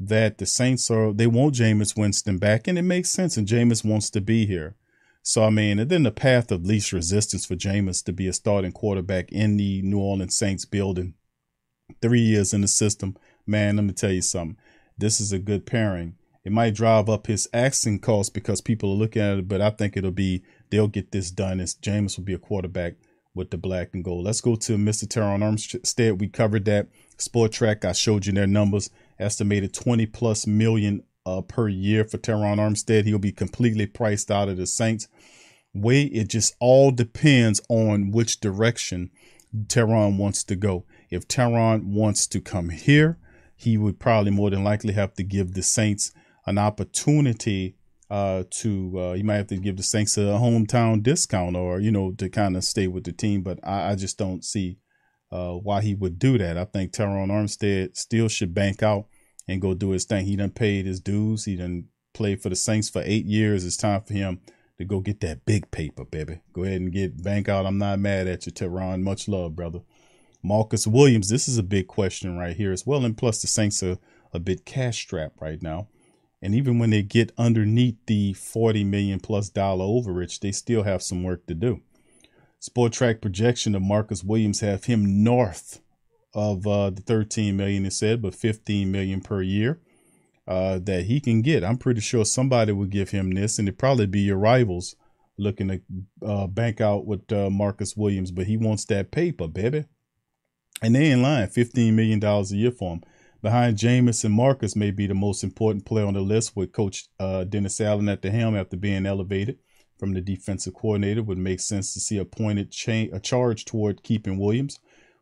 [0.00, 3.36] that the Saints are they want Jameis Winston back, and it makes sense.
[3.36, 4.76] And Jameis wants to be here.
[5.22, 8.32] So I mean, and then the path of least resistance for Jameis to be a
[8.32, 11.12] starting quarterback in the New Orleans Saints building,
[12.00, 13.76] three years in the system, man.
[13.76, 14.56] Let me tell you something.
[14.96, 16.16] This is a good pairing.
[16.44, 19.68] It might drive up his acting cost because people are looking at it, but I
[19.68, 21.60] think it'll be they'll get this done.
[21.60, 22.94] And Jameis will be a quarterback
[23.34, 24.24] with the black and gold.
[24.24, 25.04] Let's go to Mr.
[25.04, 26.18] Terron Armstead.
[26.18, 26.88] We covered that.
[27.18, 32.58] Spotrac, I showed you their numbers estimated 20 plus million uh, per year for Terron
[32.58, 33.04] Armstead.
[33.04, 35.08] He'll be completely priced out of the Saints.
[35.74, 39.10] Way it just all depends on which direction
[39.66, 40.84] Terron wants to go.
[41.10, 43.18] If Terron wants to come here,
[43.54, 46.12] he would probably more than likely have to give the Saints
[46.46, 47.76] an opportunity
[48.12, 51.90] uh, to uh, you might have to give the Saints a hometown discount or you
[51.90, 53.42] know to kind of stay with the team.
[53.42, 54.76] But I, I just don't see
[55.30, 56.58] uh, why he would do that.
[56.58, 59.06] I think Terron Armstead still should bank out
[59.48, 60.26] and go do his thing.
[60.26, 61.46] He done paid his dues.
[61.46, 63.64] He done played for the Saints for eight years.
[63.64, 64.40] It's time for him
[64.76, 66.42] to go get that big paper, baby.
[66.52, 67.64] Go ahead and get bank out.
[67.64, 69.00] I'm not mad at you, Terron.
[69.00, 69.80] Much love, brother.
[70.42, 73.06] Marcus Williams, this is a big question right here as well.
[73.06, 73.96] And plus, the Saints are
[74.34, 75.88] a bit cash strapped right now.
[76.42, 81.02] And even when they get underneath the 40 million plus dollar overage, they still have
[81.02, 81.80] some work to do.
[82.60, 85.80] Spotrac projection of Marcus Williams have him north
[86.34, 89.80] of uh, the 13 million it said, but 15 million per year
[90.48, 91.64] uh, that he can get.
[91.64, 94.96] I'm pretty sure somebody would give him this, and it'd probably be your rivals
[95.38, 95.80] looking to
[96.26, 99.84] uh, bank out with uh, Marcus Williams, but he wants that paper, baby.
[100.82, 103.02] And they in line, $15 million a year for him.
[103.42, 107.08] Behind Jameis and Marcus may be the most important player on the list with Coach
[107.18, 109.58] uh, Dennis Allen at the helm after being elevated
[109.98, 111.24] from the defensive coordinator.
[111.24, 114.78] Would make sense to see appointed cha- a charge toward keeping Williams,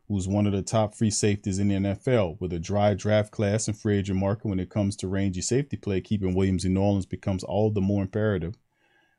[0.07, 2.39] who's one of the top free safeties in the NFL.
[2.39, 5.75] With a dry draft class and free agent market when it comes to rangy safety
[5.75, 8.53] play, keeping Williams in New Orleans becomes all the more imperative.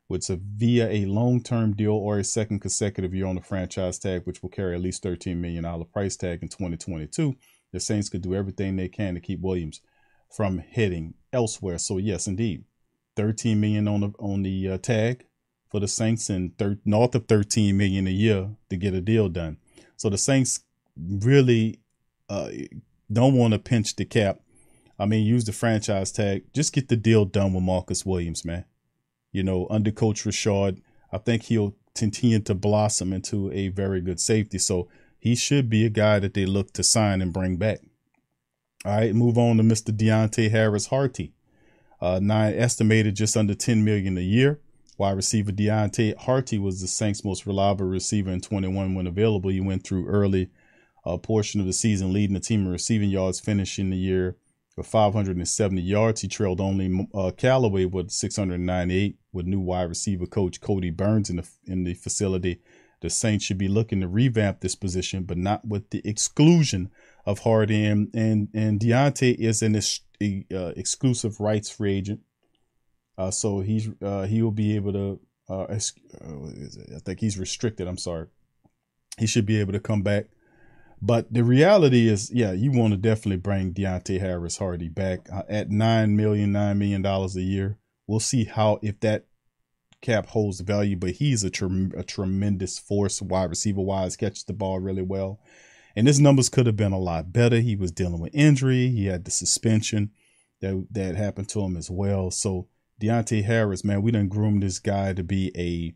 [0.08, 4.22] With a via a long-term deal or a second consecutive year on the franchise tag,
[4.26, 7.34] which will carry at least $13 million price tag in 2022
[7.72, 9.80] the Saints could do everything they can to keep Williams
[10.30, 11.78] from heading elsewhere.
[11.78, 12.64] So yes, indeed,
[13.16, 15.26] 13 million on the on the uh, tag
[15.70, 19.28] for the Saints and thir- north of 13 million a year to get a deal
[19.28, 19.56] done.
[19.96, 20.60] So the Saints
[20.96, 21.80] really
[22.28, 22.50] uh,
[23.12, 24.40] don't want to pinch the cap.
[24.98, 26.44] I mean, use the franchise tag.
[26.52, 28.64] Just get the deal done with Marcus Williams, man.
[29.32, 30.80] You know, under Coach Richard,
[31.10, 34.58] I think he'll continue to blossom into a very good safety.
[34.58, 34.88] So
[35.22, 37.78] he should be a guy that they look to sign and bring back.
[38.84, 39.96] All right, move on to Mr.
[39.96, 41.32] Deonte Harris Harty.
[42.00, 44.58] Uh, nine estimated just under 10 million a year.
[44.98, 49.50] Wide receiver Deonte Harty was the Saints' most reliable receiver in 21 when available.
[49.50, 50.50] He went through early
[51.06, 54.36] uh, portion of the season, leading the team in receiving yards, finishing the year
[54.76, 56.22] with 570 yards.
[56.22, 61.36] He trailed only uh, Callaway with 698, with new wide receiver coach Kodi Burns in
[61.36, 62.60] the in the facility
[63.02, 66.90] the Saints should be looking to revamp this position, but not with the exclusion
[67.26, 67.84] of Harty.
[67.84, 72.20] And and, Deonte is an uh, exclusive rights free agent,
[73.18, 75.20] uh, so he's uh, he will be able to.
[75.50, 75.78] Uh, uh
[76.96, 77.88] I think he's restricted.
[77.88, 78.28] I'm sorry.
[79.18, 80.26] He should be able to come back.
[81.04, 85.42] But the reality is, yeah, you want to definitely bring Deonte Harris Harty back uh,
[85.48, 87.78] at nine million, nine million dollars a year.
[88.06, 89.26] We'll see how if that
[90.02, 91.50] Cap holds value, but he's a,
[91.96, 95.40] a tremendous force wide receiver wise, catches the ball really well.
[95.94, 97.60] And his numbers could have been a lot better.
[97.60, 98.88] He was dealing with injury.
[98.88, 100.10] He had the suspension
[100.60, 102.30] that that happened to him as well.
[102.30, 102.68] So
[103.00, 105.94] Deonte Harris, man, we didn't groom this guy to be a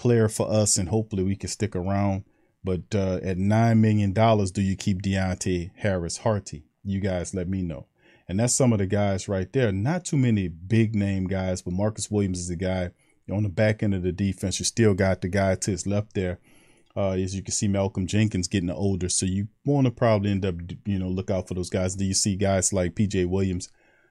[0.00, 2.24] player for us, and hopefully we can stick around.
[2.62, 6.64] But uh, at nine million dollars, do you keep Deonte Harris Harty?
[6.84, 7.86] You guys, let me know.
[8.28, 9.72] And that's some of the guys right there.
[9.72, 12.90] Not too many big name guys, but Marcus Williams is a guy
[13.30, 16.14] on the back end of the defense, you still got the guy to his left
[16.14, 16.38] there.
[16.96, 20.44] Uh, as you can see, Malcolm Jenkins getting older, so you want to probably end
[20.44, 21.94] up, you know, look out for those guys.
[21.94, 23.68] Do you see guys like PJ Williams?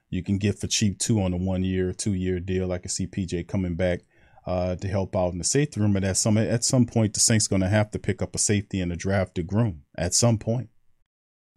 [0.08, 2.72] You can get for cheap too on a one year, two year deal.
[2.72, 4.00] I can see PJ coming back
[4.46, 5.92] uh, to help out in the safety room.
[5.92, 8.38] But at some at some point, the Saints going to have to pick up a
[8.38, 10.70] safety in the draft to groom at some point.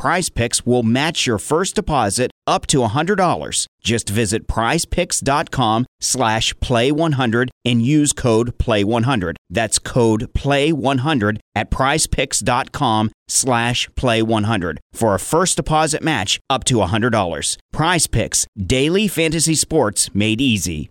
[0.00, 3.66] Prize Picks will match your first deposit up to $100.
[3.82, 9.34] Just visit prizepicks.com slash play100 and use code play100.
[9.50, 17.58] That's code play100 at prizepicks.com slash play100 for a first deposit match up to $100.
[17.70, 20.88] Prize Picks, daily fantasy sports made easy.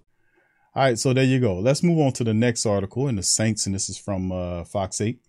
[0.76, 1.58] All right, so there you go.
[1.58, 4.66] Let's move on to the next article in the Saints, and this is from uh,
[4.66, 5.20] Fox 8.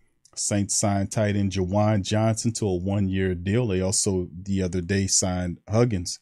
[0.40, 3.66] Saints signed tight end Juwan Johnson to a one year deal.
[3.66, 6.18] They also, the other day, signed Huggins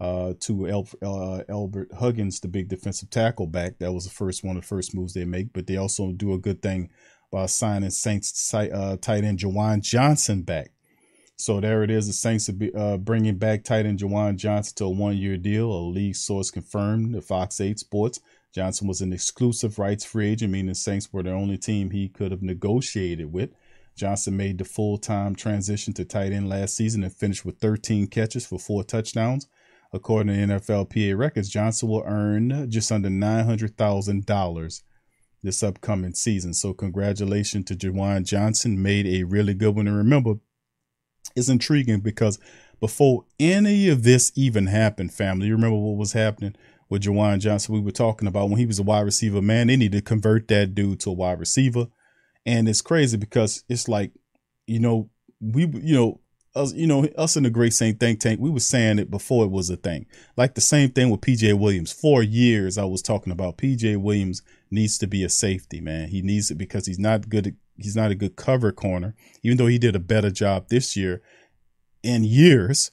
[0.00, 3.78] uh, to El- uh, Albert Huggins, the big defensive tackle back.
[3.78, 5.52] That was the first one of the first moves they make.
[5.52, 6.90] But they also do a good thing
[7.30, 10.72] by signing Saints uh, tight end Juwan Johnson back.
[11.36, 12.06] So there it is.
[12.06, 15.36] The Saints are be, uh, bringing back tight end Juwan Johnson to a one year
[15.36, 15.72] deal.
[15.72, 18.20] A league source confirmed to Fox 8 Sports.
[18.54, 22.08] Johnson was an exclusive rights free agent, meaning the Saints were the only team he
[22.08, 23.50] could have negotiated with.
[23.96, 28.06] Johnson made the full time transition to tight end last season and finished with 13
[28.08, 29.46] catches for four touchdowns.
[29.92, 34.82] According to NFLPA records, Johnson will earn just under $900,000
[35.42, 36.54] this upcoming season.
[36.54, 38.82] So, congratulations to Juwan Johnson.
[38.82, 39.86] Made a really good one.
[39.86, 40.34] And remember,
[41.36, 42.38] it's intriguing because
[42.80, 46.56] before any of this even happened, family, you remember what was happening?
[46.92, 49.40] With Juwan Johnson we were talking about when he was a wide receiver.
[49.40, 51.86] Man, they need to convert that dude to a wide receiver.
[52.44, 54.12] And it's crazy because it's like,
[54.66, 55.08] you know,
[55.40, 56.20] we, you know,
[56.54, 59.46] us, you know, us in the Great Saint Think Tank, we were saying it before
[59.46, 60.04] it was a thing.
[60.36, 61.92] Like the same thing with PJ Williams.
[61.92, 66.08] For years, I was talking about PJ Williams needs to be a safety, man.
[66.08, 67.56] He needs it because he's not good.
[67.78, 71.22] He's not a good cover corner, even though he did a better job this year
[72.02, 72.90] in years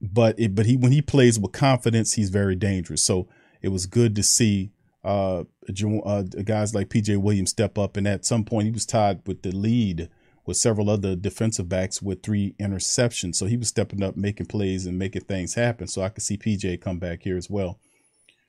[0.00, 3.02] but it, but he when he plays with confidence, he's very dangerous.
[3.02, 3.28] So
[3.62, 4.70] it was good to see
[5.04, 9.20] uh, uh, guys like PJ Williams step up, and at some point he was tied
[9.26, 10.08] with the lead
[10.46, 13.36] with several other defensive backs with three interceptions.
[13.36, 15.86] So he was stepping up, making plays, and making things happen.
[15.86, 17.78] So I could see PJ come back here as well.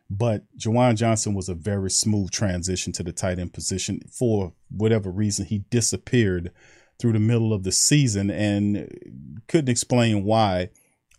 [0.09, 4.01] But Juwan Johnson was a very smooth transition to the tight end position.
[4.11, 6.51] For whatever reason, he disappeared
[6.99, 10.69] through the middle of the season and couldn't explain why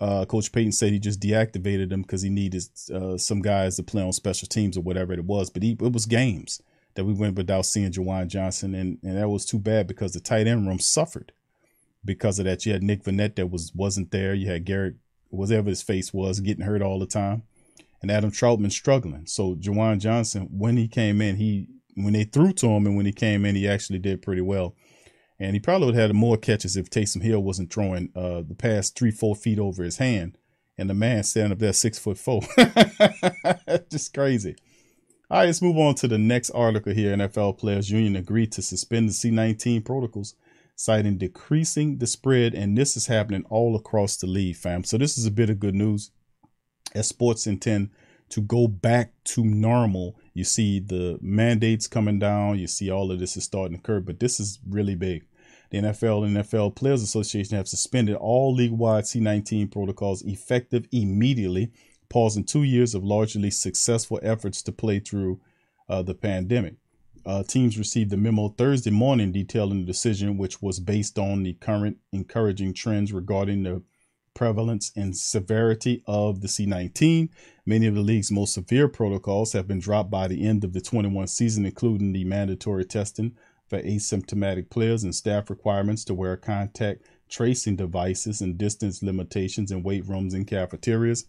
[0.03, 3.85] uh, Coach Payton said he just deactivated them because he needed uh, some guys to
[3.85, 5.49] play on special teams or whatever it was.
[5.49, 6.61] But he, it was games
[6.95, 10.19] that we went without seeing Juwan Johnson, and, and that was too bad because the
[10.19, 11.31] tight end room suffered
[12.05, 12.67] because of that.
[12.67, 14.35] You had Nick Vannett that was wasn't there.
[14.35, 14.97] You had Garrett,
[15.29, 17.45] whatever his face was, getting hurt all the time,
[18.03, 19.27] and Adam Trautman struggling.
[19.27, 23.07] So Juwan Johnson, when he came in, he when they threw to him and when
[23.07, 24.75] he came in, he actually did pretty well.
[25.43, 28.55] And he probably would have had more catches if Taysom Hill wasn't throwing uh, the
[28.55, 30.39] pass three, four feet over his hand.
[30.79, 32.43] And the man standing up there six foot four.
[33.91, 34.55] Just crazy.
[35.29, 37.17] All right, let's move on to the next article here.
[37.17, 40.37] NFL Players Union agreed to suspend the C19 protocols,
[40.77, 42.55] citing decreasing the spread.
[42.55, 44.85] And this is happening all across the league, fam.
[44.85, 46.13] So this is a bit of good news
[46.95, 47.91] as sports intend
[48.29, 50.17] to go back to normal.
[50.35, 52.61] You see the mandates coming down.
[52.61, 55.25] You see all of this is starting to occur, but this is really big.
[55.73, 61.73] The NFL and NFL Players Association have suspended all league wide C19 protocols effective immediately,
[62.11, 65.41] pausing two years of largely successful efforts to play through
[65.89, 66.75] uh, the pandemic.
[67.25, 71.55] Uh, teams received a memo Thursday morning detailing the decision, which was based on the
[71.55, 73.83] current encouraging trends regarding the
[74.35, 77.31] prevalence and severity of the C19.
[77.65, 80.83] Many of the league's most severe protocols have been dropped by the end of the
[80.83, 83.35] 21 season, including the mandatory testing
[83.73, 89.83] for asymptomatic players and staff requirements to wear contact tracing devices and distance limitations in
[89.83, 91.25] weight rooms and cafeterias.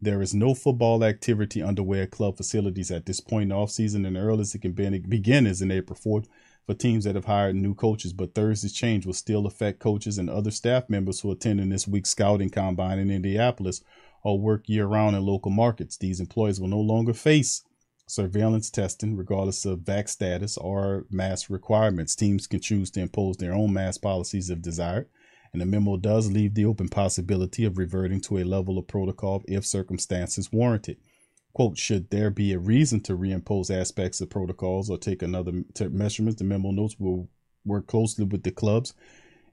[0.00, 4.06] There is no football activity underway at club facilities at this point in the offseason,
[4.06, 6.28] and the earliest it can begin is in April 4th
[6.64, 8.14] for teams that have hired new coaches.
[8.14, 11.86] But Thursday's change will still affect coaches and other staff members who attend in this
[11.86, 13.82] week's scouting combine in Indianapolis
[14.22, 15.98] or work year round in local markets.
[15.98, 17.64] These employees will no longer face
[18.06, 22.14] surveillance testing, regardless of vac status or mask requirements.
[22.14, 25.08] Teams can choose to impose their own mask policies if desired,
[25.52, 29.42] and the memo does leave the open possibility of reverting to a level of protocol
[29.46, 30.98] if circumstances warranted.
[31.52, 35.52] Quote, should there be a reason to reimpose aspects of protocols or take another
[35.90, 37.28] measurements, the memo notes will
[37.64, 38.94] work closely with the clubs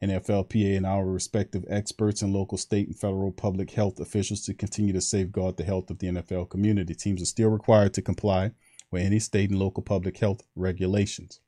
[0.01, 4.93] NFLPA and our respective experts and local, state, and federal public health officials to continue
[4.93, 6.95] to safeguard the health of the NFL community.
[6.95, 8.51] Teams are still required to comply
[8.91, 11.41] with any state and local public health regulations.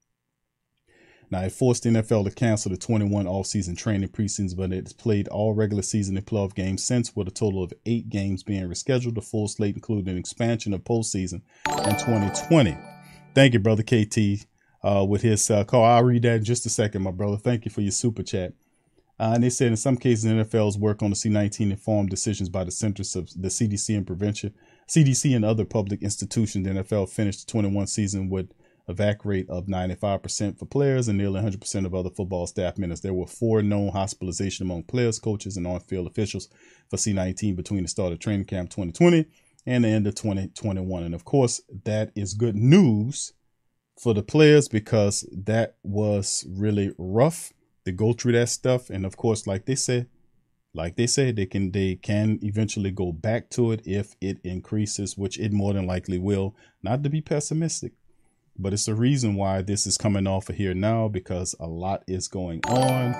[1.31, 5.29] Now, it forced the NFL to cancel the 21 off-season training preseasons, but it's played
[5.29, 9.15] all regular season and playoff games since, with a total of eight games being rescheduled.
[9.15, 12.77] The full slate including an expansion of postseason in 2020.
[13.33, 14.45] Thank you, brother KT
[14.83, 15.83] uh, with his uh, call.
[15.83, 17.37] I'll read that in just a second, my brother.
[17.37, 18.53] Thank you for your super chat.
[19.19, 22.63] Uh, and they said in some cases, NFL's work on the C19 informed decisions by
[22.63, 24.53] the Centers of the CDC and Prevention,
[24.87, 26.65] CDC and other public institutions.
[26.65, 28.51] The NFL finished the 21 season with
[28.87, 33.01] a vac rate of 95% for players and nearly 100% of other football staff members.
[33.01, 36.49] There were four known hospitalizations among players, coaches, and on-field officials
[36.89, 39.27] for C19 between the start of training camp 2020
[39.67, 41.03] and the end of 2021.
[41.03, 43.33] And of course, that is good news
[44.01, 47.53] for the players because that was really rough
[47.85, 48.89] to go through that stuff.
[48.89, 50.07] And of course, like they said,
[50.73, 55.17] like they said, they can they can eventually go back to it if it increases,
[55.17, 56.55] which it more than likely will.
[56.81, 57.91] Not to be pessimistic,
[58.57, 62.03] but it's the reason why this is coming off of here now because a lot
[62.07, 63.13] is going on.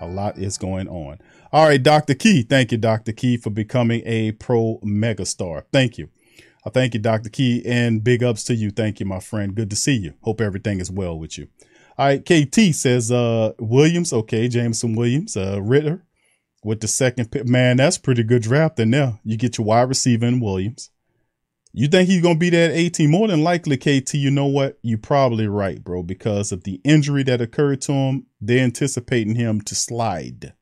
[0.00, 1.18] A lot is going on.
[1.50, 2.14] All right, Dr.
[2.14, 2.42] Key.
[2.42, 3.10] Thank you, Dr.
[3.10, 5.64] Key, for becoming a pro megastar.
[5.72, 6.10] Thank you.
[6.66, 7.30] I thank you, Dr.
[7.30, 8.70] Key, and big ups to you.
[8.70, 9.54] Thank you, my friend.
[9.54, 10.14] Good to see you.
[10.22, 11.48] Hope everything is well with you.
[11.96, 16.04] All right, KT says uh Williams, okay, Jameson Williams, uh Ridder
[16.64, 17.46] with the second pick.
[17.46, 19.18] Man, that's pretty good draft in there.
[19.24, 20.90] You get your wide receiver in Williams.
[21.72, 23.10] You think he's gonna be that 18?
[23.10, 24.78] More than likely, KT, you know what?
[24.82, 29.60] You're probably right, bro, because of the injury that occurred to him, they're anticipating him
[29.62, 30.54] to slide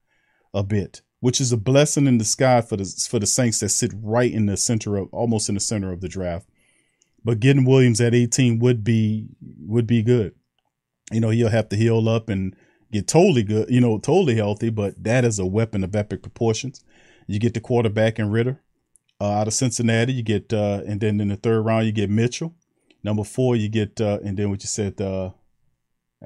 [0.52, 3.92] a bit, which is a blessing in disguise for the for the Saints that sit
[4.00, 6.48] right in the center of almost in the center of the draft.
[7.24, 9.28] But getting Williams at 18 would be
[9.66, 10.34] would be good
[11.12, 12.56] you know, he'll have to heal up and
[12.92, 16.82] get totally good, you know, totally healthy, but that is a weapon of epic proportions.
[17.26, 18.60] You get the quarterback in Ridder
[19.20, 20.12] uh, out of Cincinnati.
[20.12, 22.54] You get, uh, and then in the third round, you get Mitchell.
[23.02, 25.30] Number four, you get, uh, and then what you said, uh,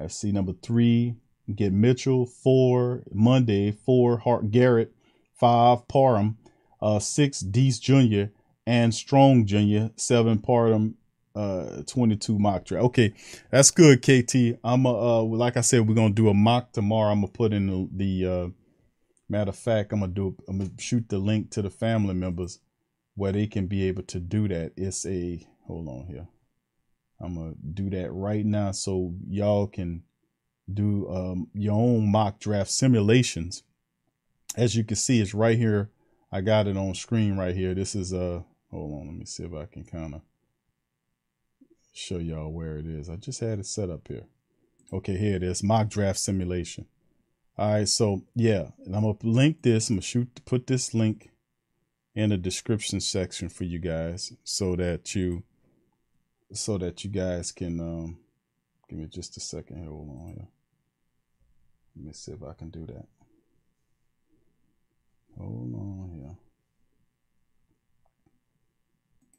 [0.07, 1.15] see, number three, you
[1.55, 2.25] get Mitchell.
[2.25, 3.71] Four, Monday.
[3.71, 4.93] Four, Hart Garrett.
[5.33, 6.37] Five, Parham.
[6.81, 8.25] Uh, six, Dees Jr.
[8.65, 9.87] and Strong Jr.
[9.95, 10.95] Seven, Parham
[11.35, 12.85] uh 22 mock draft.
[12.85, 13.13] Okay,
[13.49, 14.59] that's good, KT.
[14.63, 17.11] I'm a, uh like I said, we're gonna do a mock tomorrow.
[17.11, 18.49] I'm gonna put in the, the uh
[19.29, 22.59] matter of fact, I'm gonna do I'm gonna shoot the link to the family members
[23.15, 24.73] where they can be able to do that.
[24.75, 26.27] It's a hold on here.
[27.19, 30.03] I'm gonna do that right now so y'all can
[30.71, 33.63] do um your own mock draft simulations.
[34.55, 35.89] As you can see, it's right here.
[36.31, 37.73] I got it on screen right here.
[37.73, 40.21] This is uh hold on, let me see if I can kind of
[41.93, 43.09] show y'all where it is.
[43.09, 44.25] I just had it set up here.
[44.93, 46.85] Okay, here it is, mock draft simulation.
[47.57, 49.89] All right, so yeah, and I'm gonna link this.
[49.89, 51.29] I'm gonna shoot put this link
[52.15, 55.43] in the description section for you guys so that you
[56.53, 58.17] so that you guys can um
[58.89, 59.89] give me just a second here.
[59.89, 60.47] Hold on here.
[61.95, 63.05] Let me see if I can do that.
[65.37, 66.37] Hold on here.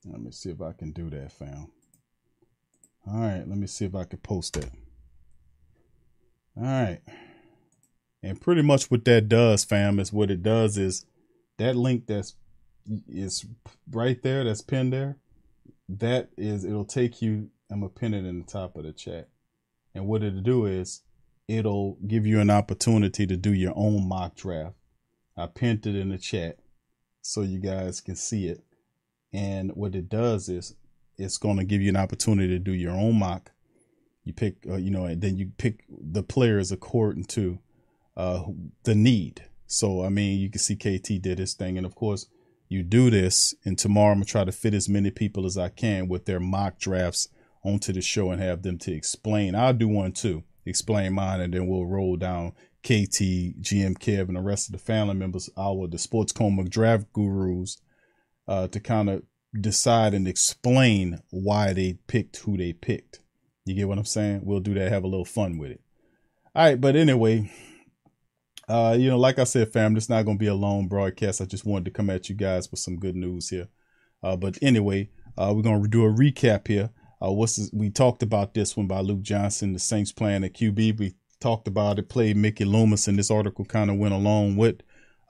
[0.04, 1.68] Let me see if I can do that, fam.
[3.06, 4.70] All right, let me see if I can post that.
[6.56, 7.00] All right.
[8.22, 11.04] And pretty much what that does, fam, is what it does is
[11.58, 12.34] that link that's
[13.08, 13.46] is
[13.90, 15.18] right there, that's pinned there.
[15.88, 17.50] That is, it'll take you.
[17.70, 19.28] I'm gonna pin it in the top of the chat.
[19.94, 21.02] And what it'll do is,
[21.52, 24.74] it'll give you an opportunity to do your own mock draft.
[25.36, 26.58] I pinned it in the chat
[27.20, 28.62] so you guys can see it.
[29.32, 30.74] And what it does is
[31.16, 33.52] it's going to give you an opportunity to do your own mock.
[34.24, 37.58] You pick, uh, you know, and then you pick the players according to
[38.16, 38.44] uh,
[38.84, 39.44] the need.
[39.66, 41.76] So, I mean, you can see KT did his thing.
[41.76, 42.26] And of course,
[42.68, 43.54] you do this.
[43.64, 46.26] And tomorrow I'm going to try to fit as many people as I can with
[46.26, 47.28] their mock drafts
[47.64, 49.54] onto the show and have them to explain.
[49.54, 52.52] I'll do one too, explain mine, and then we'll roll down
[52.82, 57.12] KT, GM Kev, and the rest of the family members, our the Sports Coma draft
[57.12, 57.80] gurus,
[58.48, 59.22] uh, to kind of
[59.58, 63.20] decide and explain why they picked who they picked.
[63.64, 64.40] You get what I'm saying?
[64.44, 65.80] We'll do that, have a little fun with it.
[66.54, 67.50] All right, but anyway,
[68.68, 71.40] uh, you know, like I said, fam, this not gonna be a long broadcast.
[71.40, 73.68] I just wanted to come at you guys with some good news here.
[74.22, 76.90] Uh, but anyway, uh, we're gonna do a recap here.
[77.22, 77.70] Uh, what's this?
[77.72, 80.98] we talked about this one by Luke Johnson, the Saints playing at QB.
[80.98, 84.80] We talked about it, played Mickey Loomis, and this article kind of went along with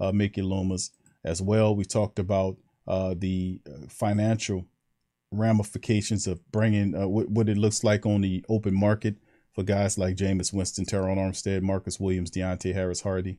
[0.01, 0.91] uh, Mickey Loomis
[1.25, 1.75] as well.
[1.75, 4.67] We talked about uh, the financial
[5.31, 9.17] ramifications of bringing uh, what, what it looks like on the open market
[9.53, 13.39] for guys like Jameis Winston, Terron Armstead, Marcus Williams, Deonte Harris Harty.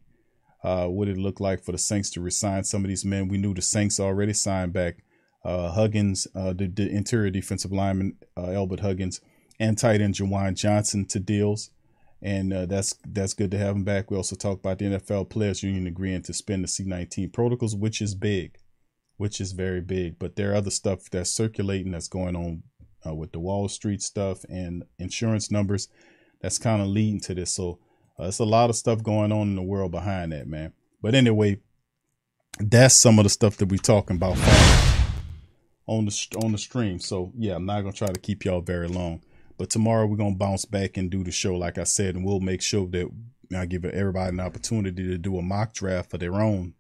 [0.63, 3.27] Uh, what it look like for the Saints to resign some of these men?
[3.27, 5.03] We knew the Saints already signed back
[5.43, 9.21] uh, Huggins, uh, the, the, interior defensive lineman uh, Albert Huggins,
[9.59, 11.69] and tight end Juwan Johnson to deals,
[12.21, 14.09] and uh, that's that's good to have him back.
[14.09, 18.01] We also talked about the NFL Players Union agreeing to spend the C19 protocols, which
[18.01, 18.57] is big
[19.17, 20.19] which is very big.
[20.19, 22.63] But there are other stuff that's circulating that's going on
[23.05, 25.87] uh, with the Wall Street stuff and insurance numbers
[26.41, 27.51] that's kind of leading to this.
[27.51, 27.79] So
[28.19, 30.71] Uh, it's a lot of stuff going on in the world behind that, man.
[31.01, 31.59] But anyway,
[32.59, 34.92] that's some of the stuff that we're talking about
[35.87, 36.99] on the on the stream.
[36.99, 39.21] So yeah, I'm not gonna try to keep y'all very long.
[39.57, 42.39] But tomorrow we're gonna bounce back and do the show, like I said, and we'll
[42.39, 43.09] make sure that
[43.55, 46.73] I give everybody an opportunity to do a mock draft for their own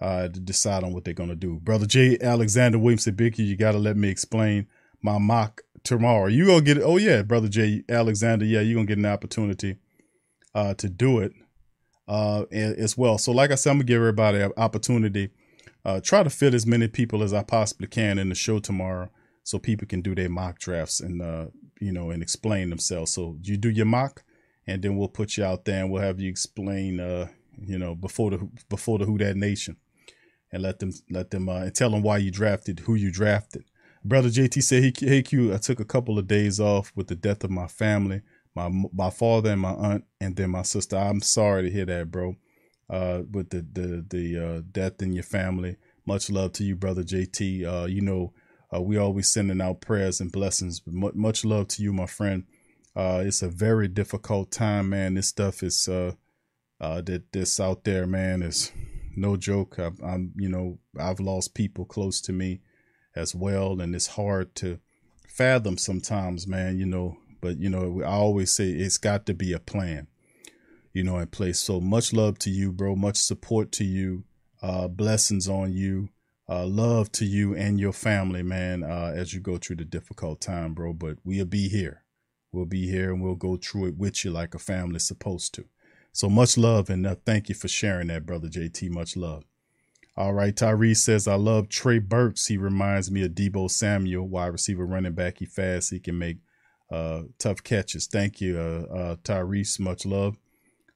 [0.00, 1.60] uh, to decide on what they're gonna do.
[1.60, 2.18] Brother J.
[2.20, 4.66] Alexander Williamson Bicky, you gotta let me explain
[5.02, 6.26] my mock tomorrow.
[6.26, 6.82] You gonna get it?
[6.84, 7.84] Oh yeah, brother J.
[7.88, 9.76] Alexander, yeah, you're gonna get an opportunity
[10.54, 11.32] uh, to do it
[12.08, 13.18] uh, as well.
[13.18, 15.30] So like I said, I'm gonna give everybody an opportunity.
[15.84, 19.10] Uh, try to fit as many people as I possibly can in the show tomorrow,
[19.42, 21.46] so people can do their mock drafts and uh,
[21.80, 23.12] you know and explain themselves.
[23.12, 24.24] So you do your mock,
[24.66, 27.94] and then we'll put you out there and we'll have you explain, uh, you know,
[27.94, 29.76] before the before the Who Dat Nation,
[30.52, 33.64] and let them let them uh, and tell them why you drafted who you drafted.
[34.04, 37.16] Brother JT said, "Hey, hey Q, I took a couple of days off with the
[37.16, 38.22] death of my family,
[38.54, 40.96] my my father and my aunt, and then my sister.
[40.96, 42.36] I'm sorry to hear that, bro.
[42.90, 45.76] Uh, with the the the uh, death in your family.
[46.06, 47.66] Much love to you, brother JT.
[47.66, 48.32] Uh, you know,
[48.74, 50.80] uh, we always sending out prayers and blessings.
[50.80, 52.44] But much love to you, my friend.
[52.96, 55.14] Uh, it's a very difficult time, man.
[55.14, 56.12] This stuff is uh,
[56.80, 58.72] uh, that this out there, man, is
[59.16, 59.78] no joke.
[59.78, 62.60] I, I'm, you know, I've lost people close to me
[63.14, 64.80] as well, and it's hard to
[65.28, 66.78] fathom sometimes, man.
[66.78, 70.08] You know, but you know, I always say it's got to be a plan,
[70.98, 71.60] you know, in place.
[71.60, 72.96] So much love to you, bro.
[72.96, 74.24] Much support to you.
[74.60, 76.08] Uh, blessings on you.
[76.48, 80.40] Uh, love to you and your family, man, uh, as you go through the difficult
[80.40, 80.92] time, bro.
[80.92, 82.02] But we'll be here.
[82.50, 85.66] We'll be here and we'll go through it with you like a family's supposed to.
[86.12, 88.90] So much love and uh, thank you for sharing that, brother JT.
[88.90, 89.44] Much love.
[90.16, 92.46] All right, Tyrese says, I love Trey Burks.
[92.46, 95.38] He reminds me of Deebo Samuel, wide receiver running back.
[95.38, 95.90] He fast.
[95.90, 96.38] He can make
[96.90, 98.08] uh, tough catches.
[98.08, 99.78] Thank you, uh, uh, Tyrese.
[99.78, 100.36] Much love.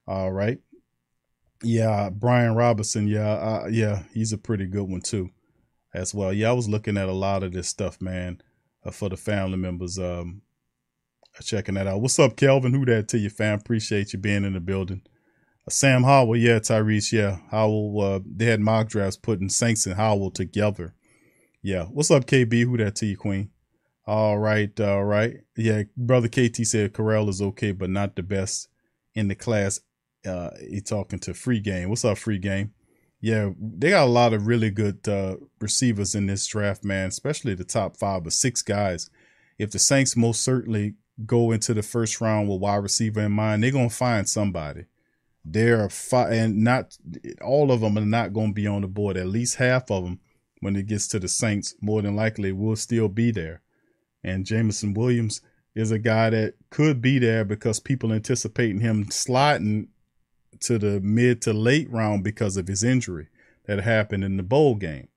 [0.07, 0.59] All right.
[1.63, 3.07] Yeah, Brian Robinson.
[3.07, 5.29] Yeah, uh, yeah, he's a pretty good one too,
[5.93, 6.33] as well.
[6.33, 8.41] Yeah, I was looking at a lot of this stuff, man,
[8.85, 9.97] uh, for the family members.
[9.97, 10.41] Um,
[11.41, 12.01] checking that out.
[12.01, 12.73] What's up, Kelvin?
[12.73, 13.59] Who that to you, fam?
[13.59, 15.01] Appreciate you being in the building.
[15.67, 17.39] Uh, Sam Howell, yeah, Tyrese, yeah.
[17.49, 20.93] Howell, uh, they had mock drafts putting Saints and Howell together.
[21.61, 21.85] Yeah.
[21.85, 22.65] What's up, KB?
[22.65, 23.49] Who that to you, Queen?
[24.05, 25.37] All right, all right.
[25.55, 28.67] Yeah, brother KT said Corral is okay, but not the best
[29.15, 29.79] in the class.
[30.25, 31.89] Uh, he talking to Free Game.
[31.89, 32.73] What's up, Free Game?
[33.19, 37.07] Yeah, they got a lot of really good uh, receivers in this draft, man.
[37.07, 39.09] Especially the top five or six guys.
[39.57, 40.95] If the Saints most certainly
[41.25, 44.85] go into the first round with wide receiver in mind, they're gonna find somebody.
[45.45, 46.97] There are five, and not
[47.41, 49.17] all of them are not gonna be on the board.
[49.17, 50.19] At least half of them,
[50.59, 53.61] when it gets to the Saints, more than likely will still be there.
[54.23, 55.41] And Jameson Williams
[55.75, 59.89] is a guy that could be there because people anticipating him sliding
[60.63, 63.27] to the mid to late round because of his injury
[63.65, 65.07] that happened in the bowl game.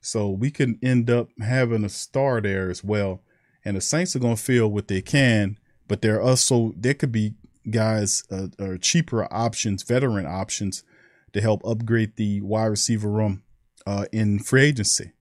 [0.00, 3.22] So we could end up having a star there as well.
[3.64, 6.94] And the Saints are going to feel what they can, but there are also there
[6.94, 7.34] could be
[7.70, 10.84] guys uh, or cheaper options, veteran options
[11.32, 13.42] to help upgrade the wide receiver room
[13.86, 15.12] uh, in free agency.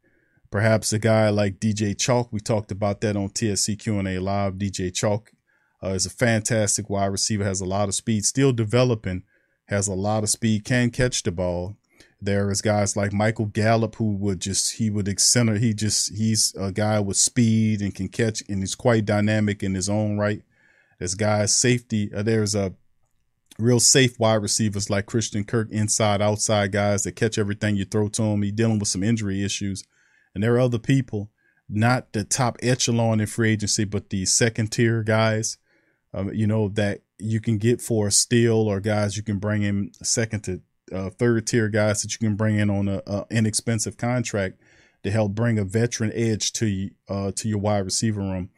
[0.49, 4.53] Perhaps a guy like DJ Chark, we talked about that on TSC Q&A Live.
[4.53, 5.27] DJ Chark
[5.83, 9.23] uh, is a fantastic wide receiver, has a lot of speed, still developing,
[9.67, 11.75] has a lot of speed, can catch the ball.
[12.19, 15.57] There is guys like Michael Gallup who would just he would center.
[15.57, 19.75] He just he's a guy with speed and can catch and he's quite dynamic in
[19.75, 20.41] his own right.
[20.97, 22.11] There's guys safety.
[22.11, 22.73] Uh, there's a
[23.59, 28.07] real safe wide receivers like Christian Kirk, inside outside guys that catch everything you throw
[28.09, 28.41] to him.
[28.41, 29.83] He's dealing with some injury issues
[30.37, 31.31] and there are other people,
[31.67, 35.57] not the top echelon in free agency, but the second tier guys,
[36.13, 39.63] um, you know, that you can get for a steal or guys you can bring
[39.63, 40.61] in second to
[40.93, 44.59] uh, third tier guys that you can bring in on a, a, inexpensive contract
[45.03, 48.49] to help bring a veteran edge to uh, to your wide receiver room.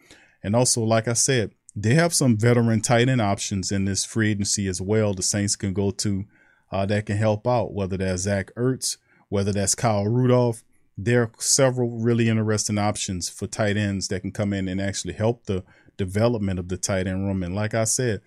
[0.44, 4.32] And also, like I said, they have some veteran tight end options in this free
[4.32, 5.14] agency as well.
[5.14, 6.26] The Saints can go to
[6.72, 8.98] uh, that can help out, whether that's Zach Ertz,
[9.30, 10.64] whether that's Kyle Rudolph,
[10.98, 15.14] there are several really interesting options for tight ends that can come in and actually
[15.14, 15.64] help the
[15.98, 17.42] development of the tight end room.
[17.42, 18.22] And like I said,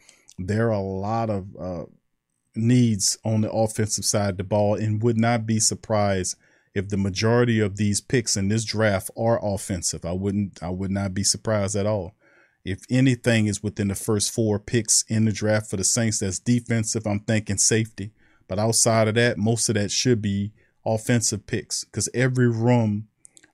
[0.49, 1.85] there are a lot of uh,
[2.55, 6.37] needs on the offensive side of the ball, and would not be surprised
[6.75, 10.05] if the majority of these picks in this draft are offensive.
[10.05, 10.63] I wouldn't.
[10.63, 12.15] I would not be surprised at all.
[12.65, 16.39] If anything is within the first four picks in the draft for the Saints that's
[16.39, 18.13] defensive, I'm thinking safety.
[18.47, 20.53] But outside of that, most of that should be
[20.87, 23.09] offensive picks because every room,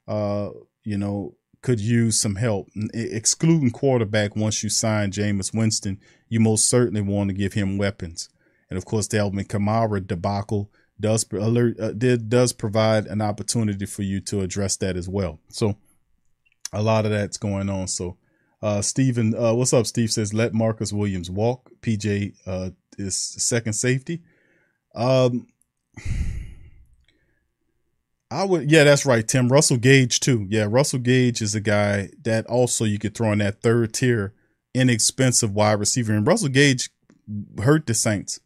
[0.06, 0.50] uh,
[0.84, 1.34] you know,
[1.68, 2.70] could use some help.
[2.94, 6.00] Excluding quarterback, once you sign Jameis Winston,
[6.30, 8.30] you most certainly want to give him weapons.
[8.70, 13.84] And of course, the Alvin Kamara debacle does alert uh, did does provide an opportunity
[13.84, 15.40] for you to address that as well.
[15.50, 15.76] So
[16.72, 17.86] a lot of that's going on.
[17.86, 18.16] So
[18.62, 19.86] uh Stephen, uh what's up?
[19.86, 21.70] Steve says let Marcus Williams walk.
[21.82, 24.22] PJ uh is second safety.
[24.94, 25.48] Um
[28.30, 29.48] I would yeah, that's right, Tim.
[29.48, 30.46] Russell Gage too.
[30.50, 34.34] Yeah, Russell Gage is a guy that also you could throw in that third tier
[34.74, 36.12] inexpensive wide receiver.
[36.12, 36.90] And Russell Gage
[37.58, 38.40] hurt the Saints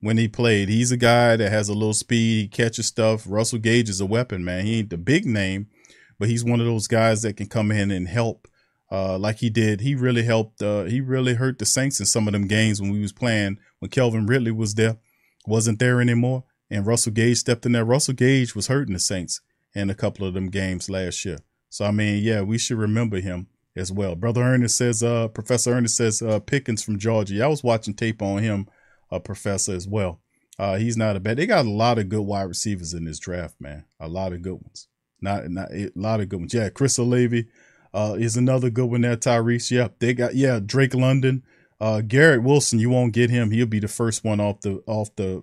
[0.00, 0.68] when he played.
[0.68, 3.24] He's a guy that has a little speed, he catches stuff.
[3.26, 4.64] Russell Gage is a weapon, man.
[4.64, 5.68] He ain't the big name,
[6.18, 8.48] but he's one of those guys that can come in and help.
[8.92, 10.62] Uh, like he did, he really helped.
[10.62, 13.58] Uh, he really hurt the Saints in some of them games when we was playing.
[13.80, 14.98] When Calvin Ridley was there,
[15.46, 17.84] wasn't there anymore, and Russell Gage stepped in there.
[17.84, 19.40] Russell Gage was hurting the Saints
[19.74, 21.38] in a couple of them games last year.
[21.68, 24.14] So I mean, yeah, we should remember him as well.
[24.14, 27.44] Brother Ernest says, uh, Professor Ernest says, uh, Pickens from Georgia.
[27.44, 28.68] I was watching tape on him,
[29.10, 30.20] uh, Professor as well.
[30.58, 31.36] Uh, he's not a bad.
[31.36, 33.84] They got a lot of good wide receivers in this draft, man.
[33.98, 34.86] A lot of good ones.
[35.20, 36.54] Not, not a lot of good ones.
[36.54, 37.46] Yeah, Chris Olave,
[37.92, 39.16] uh, is another good one there.
[39.16, 39.72] Tyrese.
[39.72, 39.98] Yep.
[39.98, 41.42] They got, yeah, Drake London,
[41.80, 42.78] uh, Garrett Wilson.
[42.78, 43.50] You won't get him.
[43.50, 45.42] He'll be the first one off the, off the,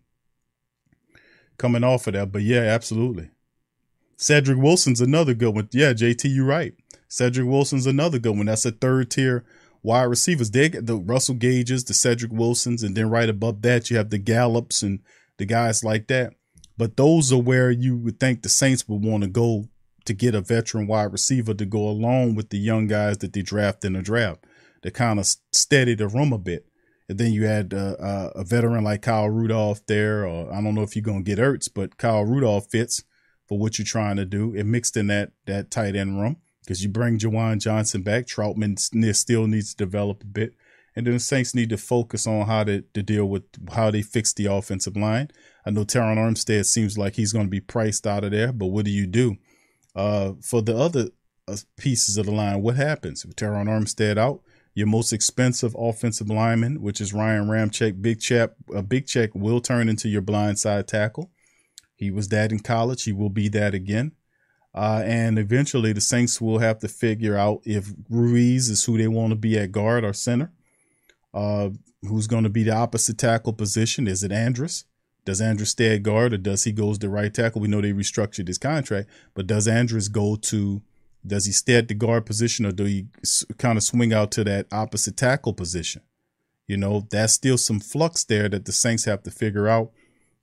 [1.61, 3.29] coming off of that, but yeah, absolutely.
[4.17, 5.69] Cedric Wilson's another good one.
[5.71, 6.73] Yeah, JT, you're right.
[7.07, 8.47] Cedric Wilson's another good one.
[8.47, 9.45] That's a third tier
[9.83, 10.51] wide receivers.
[10.51, 14.17] They the Russell Gages, the Cedric Wilsons, and then right above that you have the
[14.17, 14.99] Gallups and
[15.37, 16.33] the guys like that.
[16.77, 19.69] But those are where you would think the Saints would want to go
[20.05, 23.43] to get a veteran wide receiver to go along with the young guys that they
[23.43, 24.45] draft in the draft
[24.81, 26.65] to kind of steady the room a bit.
[27.11, 30.73] And then you had uh, uh, a veteran like Kyle Rudolph there, or I don't
[30.73, 33.03] know if you're gonna get Ertz, but Kyle Rudolph fits
[33.49, 34.55] for what you're trying to do.
[34.55, 38.27] It mixed in that that tight end room because you bring Juwan Johnson back.
[38.27, 38.79] Trautman
[39.13, 40.53] still needs to develop a bit.
[40.95, 43.43] And then the Saints need to focus on how to, to deal with
[43.73, 45.31] how they fix the offensive line.
[45.65, 48.67] I know Terron Armstead seems like he's going to be priced out of there, but
[48.67, 49.35] what do you do?
[49.93, 51.09] Uh, for the other
[51.49, 53.25] uh, pieces of the line, what happens?
[53.25, 54.43] With Terron Armstead out,
[54.73, 59.59] your most expensive offensive lineman, which is Ryan Ramczyk, Big Chap, a Big Check will
[59.59, 61.31] turn into your blindside tackle.
[61.95, 63.03] He was that in college.
[63.03, 64.13] He will be that again.
[64.73, 69.07] Uh, and eventually the Saints will have to figure out if Ruiz is who they
[69.07, 70.51] want to be at guard or center.
[71.33, 71.69] Uh,
[72.03, 74.07] who's going to be the opposite tackle position?
[74.07, 74.85] Is it Andrus?
[75.25, 77.61] Does Andrus stay at guard or does he go to right tackle?
[77.61, 80.81] We know they restructured his contract, but does Andrus go to,
[81.25, 83.07] does he stay at the guard position or do he
[83.57, 86.01] kind of swing out to that opposite tackle position?
[86.67, 89.91] You know, that's still some flux there that the Saints have to figure out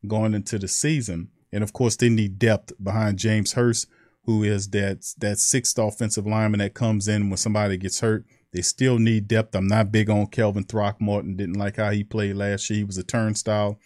[0.06, 1.30] going into the season.
[1.52, 3.88] And of course, they need depth behind James Hurst,
[4.24, 8.24] who is that that sixth offensive lineman that comes in when somebody gets hurt.
[8.52, 9.54] They still need depth.
[9.54, 11.36] I'm not big on Calvin Throckmorton.
[11.36, 12.78] Didn't like how he played last year.
[12.78, 13.78] He was a turnstile.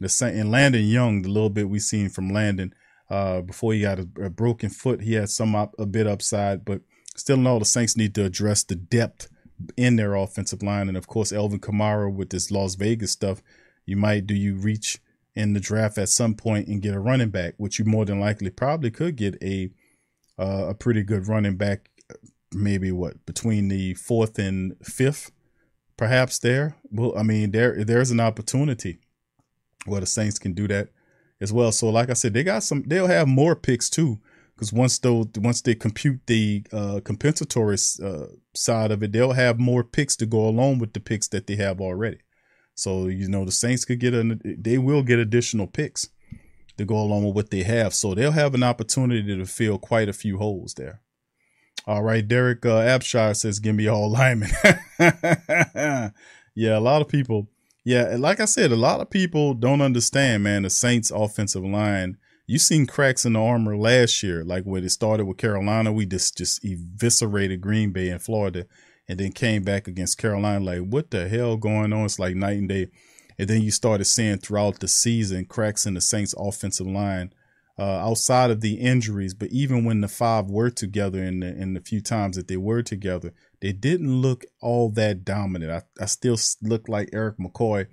[0.00, 2.72] The Saint and Landon Young, the little bit we seen from Landon
[3.10, 6.64] uh, before he got a, a, broken foot, he had some up, a bit upside,
[6.64, 6.82] but
[7.16, 9.28] still in all, the Saints need to address the depth
[9.76, 10.88] in their offensive line.
[10.88, 13.42] And of course, Alvin Kamara with this Las Vegas stuff,
[13.86, 14.98] you might do you reach
[15.34, 18.20] in the draft at some point and get a running back, which you more than
[18.20, 19.70] likely probably could get a
[20.38, 21.90] uh, a pretty good running back,
[22.52, 25.32] maybe what between the fourth and fifth,
[25.96, 26.76] perhaps there.
[26.90, 28.98] Well, I mean there there's an opportunity
[29.86, 30.90] where the Saints can do that
[31.40, 31.72] as well.
[31.72, 32.84] So like I said, they got some.
[32.86, 34.18] They'll have more picks too,
[34.54, 39.58] because once though once they compute the uh, compensatory uh, side of it, they'll have
[39.58, 42.18] more picks to go along with the picks that they have already.
[42.74, 46.08] So you know the Saints could get an they will get additional picks
[46.76, 47.92] to go along with what they have.
[47.94, 51.00] So they'll have an opportunity to fill quite a few holes there.
[51.86, 54.50] All right, Derek uh, Abshire says, "Give me all linemen."
[56.54, 57.48] yeah, a lot of people.
[57.88, 60.64] Yeah, like I said, a lot of people don't understand, man.
[60.64, 62.18] The Saints' offensive line.
[62.46, 65.90] You seen cracks in the armor last year, like when it started with Carolina.
[65.90, 68.66] We just just eviscerated Green Bay and Florida
[69.08, 70.62] and then came back against Carolina.
[70.62, 72.04] Like, what the hell going on?
[72.04, 72.88] It's like night and day.
[73.38, 77.32] And then you started seeing throughout the season cracks in the Saints offensive line.
[77.78, 79.34] Uh, outside of the injuries.
[79.34, 82.56] But even when the five were together in the in the few times that they
[82.56, 85.70] were together, they didn't look all that dominant.
[85.70, 87.86] I, I still look like Erik McCoy.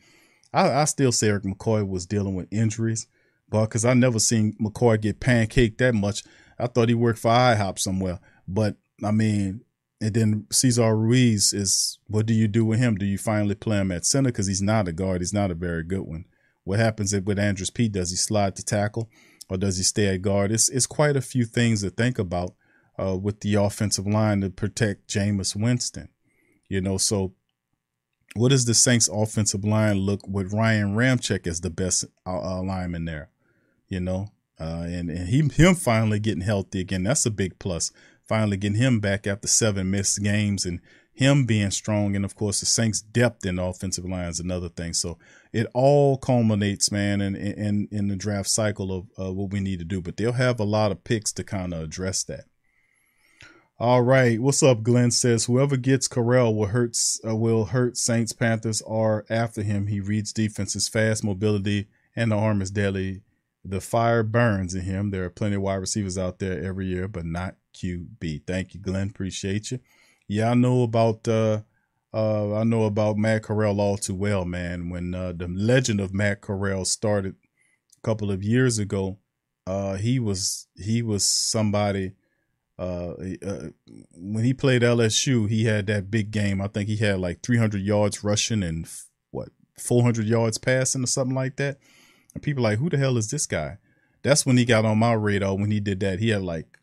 [0.51, 3.05] I, I still say Erik McCoy was dealing with injuries,
[3.47, 6.23] but because I never seen McCoy get pancaked that much.
[6.57, 8.19] I thought he worked for IHOP somewhere.
[8.47, 9.61] But I mean,
[10.01, 12.95] and then Cesar Ruiz is what do you do with him?
[12.95, 15.21] Do you finally play him at center because he's not a guard?
[15.21, 16.25] He's not a very good one.
[16.63, 17.91] What happens if with Andrus Peat?
[17.91, 19.09] Does he slide to tackle
[19.49, 20.51] or does he stay at guard?
[20.51, 22.53] It's it's quite a few things to think about
[22.99, 26.09] uh, with the offensive line to protect Jameis Winston.
[26.67, 27.33] You know, so
[28.35, 33.05] what does the Saints offensive line look with Ryan Ramczyk as the best uh, lineman
[33.05, 33.29] there?
[33.87, 37.03] You know, uh, and, and he, him finally getting healthy again.
[37.03, 37.91] That's a big plus.
[38.23, 40.81] Finally getting him back after seven missed games and
[41.16, 42.16] him being strong.
[42.16, 44.93] And of course, the Saints' depth in the offensive line is another thing.
[44.93, 45.18] So
[45.53, 49.80] it all culminates, man, in, in, in the draft cycle of uh, what we need
[49.80, 50.01] to do.
[50.01, 52.43] But they'll have a lot of picks to kind of address that.
[53.78, 54.84] All right, what's up?
[54.84, 56.97] Glenn says whoever gets Corral will hurt
[57.28, 59.88] uh, will hurt Saints Panthers are after him.
[59.88, 63.22] He reads defenses fast, mobility, and the arm is deadly.
[63.66, 65.11] The fire burns in him.
[65.11, 68.47] There are plenty of wide receivers out there every year, but not QB.
[68.47, 69.09] Thank you, Glenn.
[69.09, 69.80] Appreciate you.
[70.28, 71.61] Yeah, I know about uh,
[72.13, 74.89] uh, I know about Matt Corral all too well, man.
[74.89, 77.36] When uh, the legend of Matt Corral started
[77.97, 79.19] a couple of years ago,
[79.67, 82.13] uh, he was he was somebody.
[82.78, 83.13] Uh,
[83.45, 83.69] uh,
[84.15, 86.61] when he played LSU, he had that big game.
[86.61, 88.86] I think he had like 300 yards rushing and
[89.32, 89.49] what
[89.80, 91.78] 400 yards passing or something like that.
[92.34, 93.78] And people like, who the hell is this guy?
[94.23, 96.19] That's when he got on my radar when he did that.
[96.19, 96.78] He had like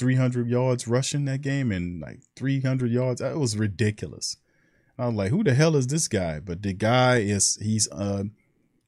[0.00, 3.20] 300 yards rushing that game and like 300 yards.
[3.20, 4.38] It was ridiculous.
[4.98, 6.40] I was like, who the hell is this guy?
[6.40, 8.24] But the guy is, he's, uh,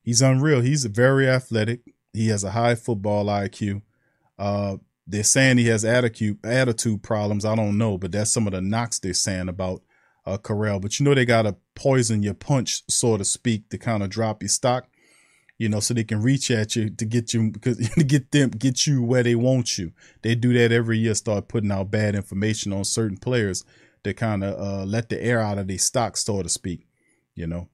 [0.02, 0.62] he's unreal.
[0.62, 1.80] He's very athletic.
[2.14, 3.82] He has a high football IQ.
[4.38, 7.44] Uh, they're saying he has attitude, attitude problems.
[7.44, 9.82] I don't know, but that's some of the knocks they're saying about
[10.24, 10.38] uh.
[10.78, 14.08] But you know, they got to poison your punch, so to speak, to kind of
[14.08, 14.86] drop your stock
[15.62, 18.50] you know, so they can reach at you to get you because to get them
[18.50, 19.92] get you where they want you.
[20.22, 21.14] They do that every year.
[21.14, 23.64] Start putting out bad information on certain players
[24.02, 26.88] to kind of uh, let the air out of their stock, so to speak.
[27.36, 27.68] You know.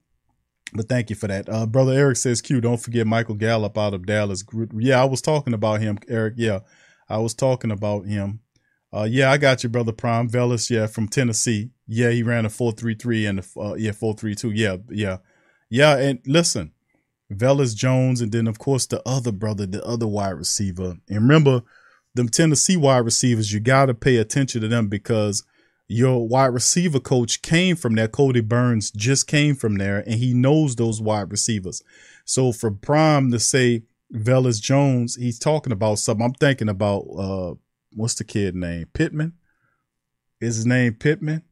[0.71, 1.49] But thank you for that.
[1.49, 4.43] Uh, Brother Eric says, Q, don't forget Michael Gallup out of Dallas.
[4.77, 6.35] Yeah, I was talking about him, Eric.
[6.37, 6.59] Yeah,
[7.09, 8.41] I was talking about him.
[8.93, 10.29] Uh, yeah, I got you, Brother Prime.
[10.29, 11.71] Velus, yeah, from Tennessee.
[11.87, 14.51] Yeah, he ran a 433 and a, uh, yeah, 432.
[14.51, 15.17] Yeah, yeah.
[15.71, 16.73] Yeah, and listen,
[17.31, 20.97] Velus Jones, and then of course the other brother, the other wide receiver.
[21.07, 21.61] And remember,
[22.15, 25.43] them Tennessee wide receivers, you got to pay attention to them because
[25.87, 28.07] your wide receiver coach came from there.
[28.07, 31.83] Kodi Burns just came from there, and he knows those wide receivers.
[32.25, 36.25] So for Prime to say Velus Jones, he's talking about something.
[36.25, 37.53] I'm thinking about uh,
[37.93, 38.87] what's the kid name?
[38.93, 39.33] Pittman.
[40.41, 41.43] Is his name Pittman?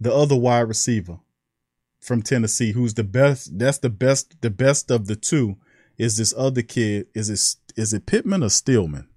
[0.00, 1.18] The other wide receiver
[2.04, 3.58] from Tennessee, who's the best.
[3.58, 4.40] That's the best.
[4.42, 5.56] The best of the two
[5.96, 7.06] is this other kid.
[7.14, 9.08] Is it is it Pittman or Stillman?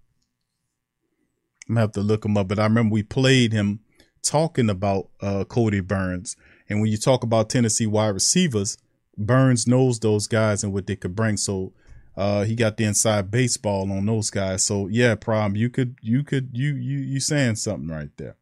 [1.67, 2.47] I'm gonna have to look him up.
[2.47, 3.81] But I remember we played him
[4.23, 6.37] talking about uh, Kodi Burns,
[6.69, 8.77] and when you talk about Tennessee wide receivers,
[9.17, 11.37] Burns knows those guys and what they could bring.
[11.37, 11.73] So
[12.15, 14.63] uh, he got the inside baseball on those guys.
[14.63, 18.37] So yeah, Prom, you could you could you you you saying something right there.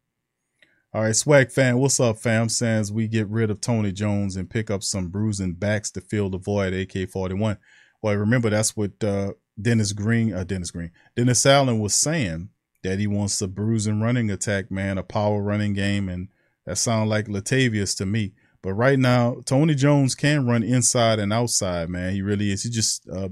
[0.96, 2.48] All right, Swag fan, what's up, fam?
[2.48, 6.30] Sans we get rid of Tony Jones and pick up some bruising backs to fill
[6.30, 6.72] the void.
[6.72, 7.58] AK forty one.
[8.00, 12.48] Well, remember that's what uh, Dennis Green, uh, Dennis Green, Dennis Allen was saying
[12.82, 16.28] that he wants a bruising running attack, man, a power running game, and
[16.64, 18.32] that sounds like Latavius to me.
[18.62, 22.14] But right now, Tony Jones can run inside and outside, man.
[22.14, 22.62] He really is.
[22.62, 23.28] He just, uh,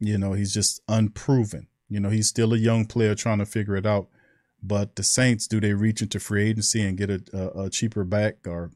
[0.00, 1.66] you know, he's just unproven.
[1.90, 4.08] You know, he's still a young player trying to figure it out.
[4.62, 8.04] But the Saints, do they reach into free agency and get a, a, a cheaper
[8.04, 8.72] back, or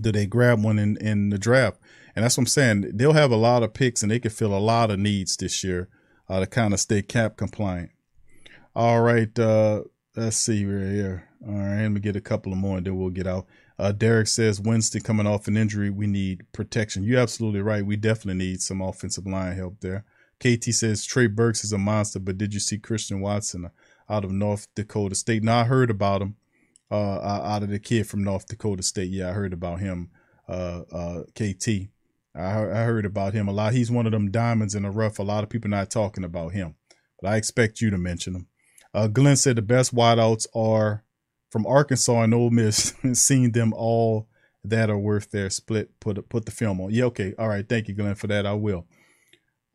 [0.00, 1.78] do they grab one in, in the draft?
[2.14, 2.92] And that's what I'm saying.
[2.94, 5.62] They'll have a lot of picks and they can fill a lot of needs this
[5.62, 5.88] year
[6.28, 7.90] uh, to kind of stay cap compliant.
[8.74, 9.38] All right.
[9.38, 9.82] Uh,
[10.16, 11.28] let's see right here.
[11.46, 11.82] All right.
[11.82, 13.46] Let me get a couple of more and then we'll get out.
[13.78, 15.90] Uh, Derek says Winston coming off an injury.
[15.90, 17.04] We need protection.
[17.04, 17.84] You're absolutely right.
[17.84, 20.04] We definitely need some offensive line help there.
[20.40, 23.70] KT says Trey Burks is a monster, but did you see Christian Watson?
[24.08, 25.42] Out of North Dakota State.
[25.42, 26.36] Now I heard about him
[26.90, 29.10] uh, out of the kid from North Dakota State.
[29.10, 30.10] Yeah, I heard about him,
[30.48, 31.88] uh, uh, KT.
[32.34, 33.72] I I heard about him a lot.
[33.72, 35.18] He's one of them diamonds in the rough.
[35.18, 36.74] A lot of people not talking about him,
[37.20, 38.46] but I expect you to mention him.
[38.94, 41.04] Uh, Glenn said the best wideouts are
[41.50, 42.94] from Arkansas and Ole Miss.
[43.12, 44.28] Seen them all
[44.64, 45.98] that are worth their split.
[46.00, 46.90] Put put the film on.
[46.90, 47.68] Yeah, okay, all right.
[47.68, 48.46] Thank you, Glenn, for that.
[48.46, 48.86] I will.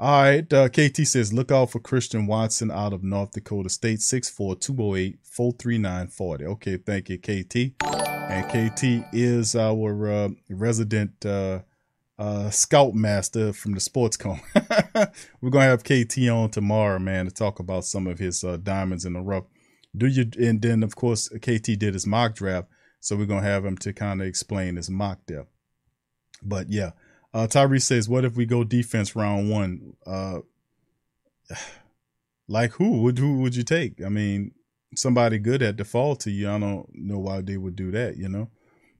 [0.02, 0.52] All right.
[0.52, 5.20] Uh, KT says, look out for Christian Watson out of North Dakota State, 6'4, 208,
[5.22, 6.45] 439 40.
[6.45, 6.78] Okay.
[6.78, 7.76] Thank you, KT.
[7.84, 11.60] And KT is our uh, resident uh,
[12.18, 14.41] uh, scout master from the sports cone.
[15.39, 18.58] We're going to have KT on tomorrow, man, to talk about some of his uh,
[18.58, 19.43] diamonds in the rough.
[19.95, 22.70] Do you, and then, of course, KT did his mock draft.
[23.02, 25.45] So we're to have him to kind of explain his mock there.
[26.41, 26.91] But yeah,
[27.34, 29.93] uh, Tyree says, "What if we go defense round one?
[30.05, 30.39] Uh,
[32.47, 34.03] like who would who would you take?
[34.03, 34.51] I mean,
[34.95, 36.49] somebody good at default to you.
[36.49, 38.49] I don't know why they would do that, you know.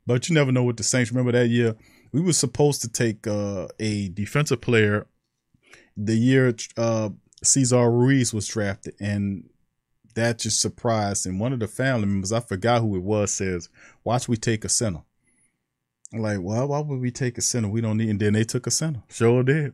[0.08, 1.12] But you never know what the Saints.
[1.12, 1.76] Remember that year
[2.12, 5.08] we were supposed to take uh, a defensive player
[5.98, 7.10] the year uh,
[7.44, 9.50] Cesar Ruiz was drafted, and
[10.16, 11.26] that just surprised.
[11.26, 13.70] And one of the family members, I forgot who it was, says,
[14.04, 15.04] "Watch we take a center."
[16.14, 17.70] Like, well, why would we take a center?
[17.70, 18.10] We don't need.
[18.10, 19.04] And then they took a center.
[19.10, 19.74] Sure did.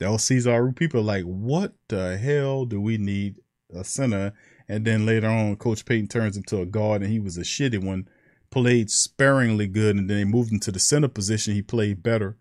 [0.00, 0.72] Was Cesar.
[0.72, 3.36] People like, what the hell do we need
[3.74, 4.32] a center?
[4.68, 7.42] And then later on, Coach Payton turns him to a guard, and he was a
[7.42, 8.08] shitty one.
[8.50, 11.54] Played sparingly good, and then they moved him to the center position.
[11.54, 12.36] He played better,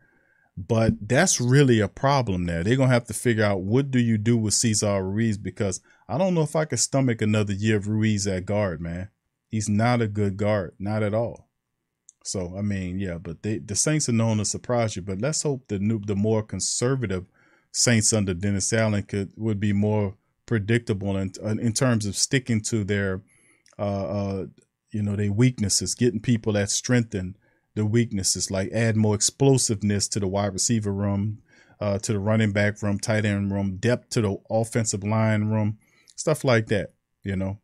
[0.55, 2.63] but that's really a problem there.
[2.63, 6.19] They're gonna have to figure out what do you do with Cesar Ruiz because I
[6.19, 9.09] don't know if I could stomach another year of Ruiz at guard, man.
[9.47, 11.49] He's not a good guard, not at all.
[12.23, 15.01] So I mean, yeah, but they the Saints are known to surprise you.
[15.01, 17.25] But let's hope the new, the more conservative
[17.71, 20.15] Saints under Dennis Allen could would be more
[20.45, 23.21] predictable in in terms of sticking to their,
[23.77, 24.45] uh, uh
[24.91, 27.35] you know, their weaknesses, getting people that strengthen
[27.75, 31.39] the weaknesses, like add more explosiveness to the wide receiver room,
[31.81, 35.77] uh, to the running back room, tight end room, depth to the offensive line room,
[36.15, 36.93] stuff like that.
[37.23, 37.59] You know.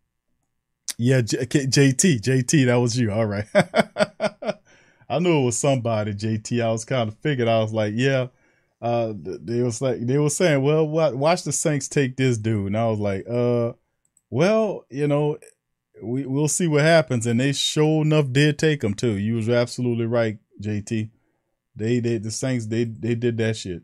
[1.01, 3.09] Yeah, J- JT, JT, that was you.
[3.09, 3.45] All right.
[5.09, 6.61] I knew it was somebody, JT.
[6.61, 7.47] I was kind of figured.
[7.47, 8.27] I was like, yeah.
[8.81, 12.67] Uh, they was like, they were saying, well, what, watch the Saints take this dude,
[12.67, 13.71] and I was like, uh,
[14.29, 15.37] well, you know,
[16.03, 19.17] we we'll see what happens, and they sure enough did take him too.
[19.17, 21.09] You was absolutely right, JT.
[21.77, 23.83] They they the Saints they they did that shit.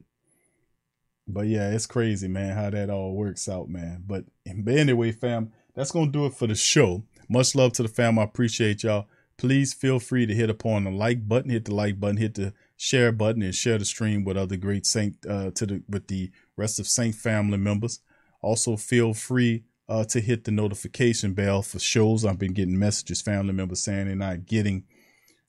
[1.27, 4.03] But yeah, it's crazy, man, how that all works out, man.
[4.05, 7.03] But anyway, fam, that's gonna do it for the show.
[7.29, 8.19] Much love to the fam.
[8.19, 9.07] I appreciate y'all
[9.37, 12.53] please feel free to hit upon the like button, hit the like button, hit the
[12.77, 16.31] share button, and share the stream with other great Saint uh, to the with the
[16.57, 17.99] rest of Saint family members.
[18.41, 22.25] Also, feel free uh, to hit the notification bell for shows.
[22.25, 24.85] I've been getting messages, family members saying they're not getting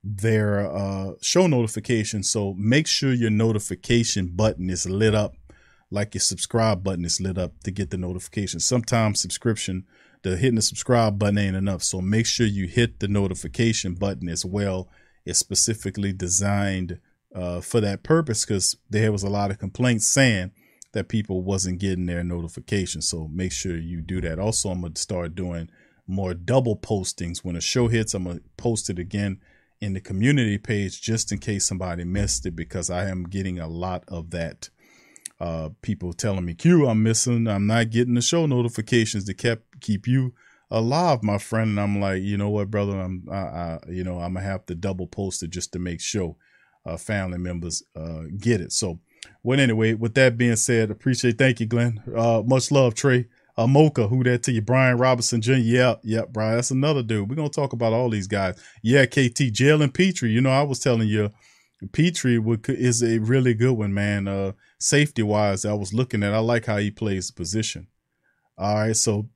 [0.03, 2.31] their uh, show notifications.
[2.31, 5.35] So make sure your notification button is lit up,
[5.91, 8.61] like your subscribe button is lit up to get the notification.
[8.61, 9.85] Sometimes subscription
[10.23, 11.83] the hitting the subscribe button ain't enough.
[11.83, 14.89] So make sure you hit the notification button as well.
[15.25, 16.99] It's specifically designed
[17.35, 20.53] uh, for that purpose because there was a lot of complaints saying
[20.93, 23.09] that people wasn't getting their notifications.
[23.09, 24.39] So make sure you do that.
[24.39, 25.69] Also, I'm gonna start doing
[26.07, 28.15] more double postings when a show hits.
[28.15, 29.41] I'm gonna post it again
[29.81, 33.69] in the community page just in case somebody missed it because I am getting a
[33.69, 34.71] lot of that
[35.39, 39.66] uh, people telling me, Q, I'm missing, I'm not getting the show notifications to kept
[39.81, 40.35] keep you
[40.71, 41.71] alive, my friend.
[41.71, 44.67] And I'm like, you know what, brother, I'm, I, I you know, I'm gonna have
[44.67, 46.37] to double post it just to make sure
[46.85, 48.73] uh, family members uh, get it.
[48.73, 49.01] So,
[49.43, 52.03] well, anyway, with that being said, appreciate, thank you, Glenn.
[52.15, 53.27] Uh, much love, Trey.
[53.59, 54.61] Uh, Mocha, who that to you?
[54.61, 55.55] Brian Robinson Jr.
[55.55, 57.29] Yeah, yeah, Brian, that's another dude.
[57.29, 58.61] We're gonna talk about all these guys.
[58.83, 60.29] Yeah, KT, Jalen Pitre.
[60.29, 61.33] You know, I was telling you,
[61.93, 64.29] Petrie is a really good one, man.
[64.29, 66.35] Uh, safety wise, I was looking at.
[66.35, 67.87] I like how he plays the position.
[68.59, 69.29] All right, so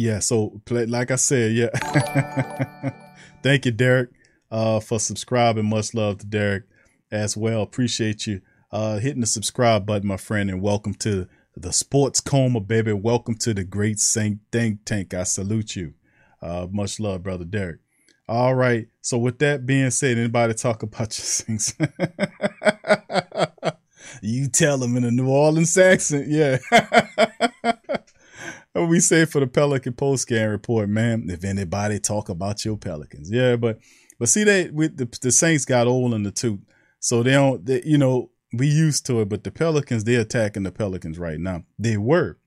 [0.00, 2.92] yeah, so like I said, yeah.
[3.42, 4.08] Thank you, Derek,
[4.50, 5.68] uh, for subscribing.
[5.68, 6.64] Much love to Derek
[7.12, 7.60] as well.
[7.60, 8.40] Appreciate you
[8.72, 12.94] uh, hitting the subscribe button, my friend, and welcome to the Sports Coma, baby.
[12.94, 15.12] Welcome to the Great Saint Think Tank.
[15.12, 15.92] I salute you.
[16.40, 17.80] Uh, much love, brother Derek.
[18.26, 18.86] All right.
[19.02, 21.74] So with that being said, anybody talk about your things?
[24.22, 26.28] you tell them in a New Orleans accent.
[26.28, 26.56] Yeah.
[28.74, 31.26] we say for the Pelican post game report, man.
[31.28, 33.78] If anybody talk about your Pelicans, yeah, but
[34.18, 36.60] but see, they with the, the Saints got old in the tooth,
[37.00, 37.64] so they don't.
[37.64, 41.40] They, you know, we used to it, but the Pelicans they're attacking the Pelicans right
[41.40, 41.64] now.
[41.78, 42.38] They were,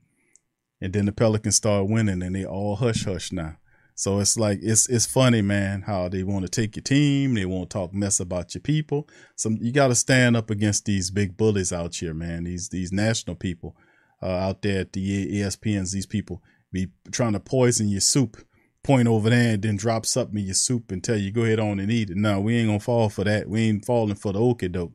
[0.79, 3.57] and then the Pelicans start winning, and they all hush hush now.
[3.95, 7.45] So it's like it's it's funny, man, how they want to take your team, they
[7.45, 9.07] won't talk mess about your people.
[9.35, 12.45] Some you got to stand up against these big bullies out here, man.
[12.45, 13.75] These these national people
[14.23, 15.91] uh, out there at the ESPNs.
[15.91, 18.37] These people be trying to poison your soup,
[18.83, 21.59] point over there and then drop something in your soup and tell you go ahead
[21.59, 22.17] on and eat it.
[22.17, 23.47] No, we ain't gonna fall for that.
[23.47, 24.93] We ain't falling for the okie doke.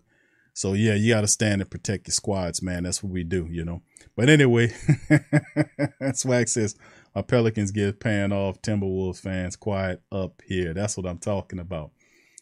[0.58, 2.82] So yeah, you got to stand and protect your squads, man.
[2.82, 3.82] That's what we do, you know.
[4.16, 4.74] But anyway,
[6.14, 6.74] Swag says
[7.14, 10.74] my Pelicans get paying off Timberwolves fans quiet up here.
[10.74, 11.92] That's what I'm talking about.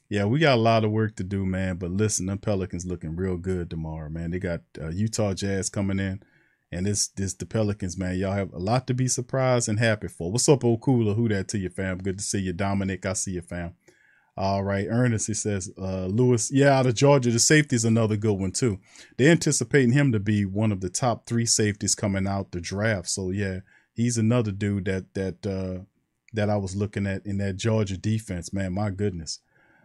[0.08, 1.76] Yeah, we got a lot of work to do, man.
[1.76, 4.30] But listen, them Pelicans looking real good tomorrow, man.
[4.30, 6.22] They got uh, Utah Jazz coming in,
[6.76, 8.16] and this this the Pelicans, man.
[8.16, 10.30] Y'all have a lot to be surprised and happy for.
[10.30, 11.14] What's up, cooler?
[11.14, 11.98] Who that to you, fam?
[11.98, 13.06] Good to see you, Dominic.
[13.06, 13.74] I see you, fam.
[14.38, 18.16] All right, Ernest, he says, uh, Lewis, yeah, out of Georgia, the safety is another
[18.18, 18.78] good one too.
[19.16, 23.08] They're anticipating him to be one of the top three safeties coming out the draft.
[23.08, 23.60] So yeah,
[23.94, 25.84] he's another dude that that uh,
[26.34, 28.52] that I was looking at in that Georgia defense.
[28.52, 29.40] Man, my goodness.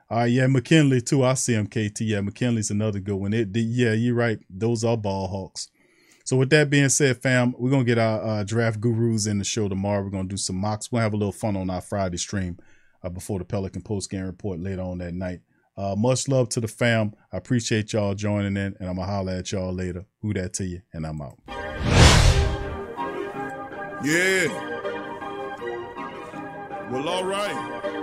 [0.09, 1.23] All right, yeah, McKinley too.
[1.23, 2.01] I see him, KT.
[2.01, 3.33] Yeah, McKinley's another good one.
[3.33, 4.39] It, the, yeah, you're right.
[4.49, 5.69] Those are ball hawks.
[6.31, 9.43] So with that being said, fam, we're gonna get our uh, draft gurus in the
[9.43, 10.01] show tomorrow.
[10.01, 10.89] We're gonna do some mocks.
[10.89, 12.57] We'll have a little fun on our Friday stream
[13.03, 15.41] uh, before the Pelican post game report later on that night.
[15.75, 17.11] Uh, much love to the fam.
[17.33, 20.05] I appreciate y'all joining in, and I'm gonna holler at y'all later.
[20.21, 20.81] Who that to you?
[20.93, 21.37] And I'm out.
[24.01, 24.47] Yeah.
[26.89, 28.00] Well, all right.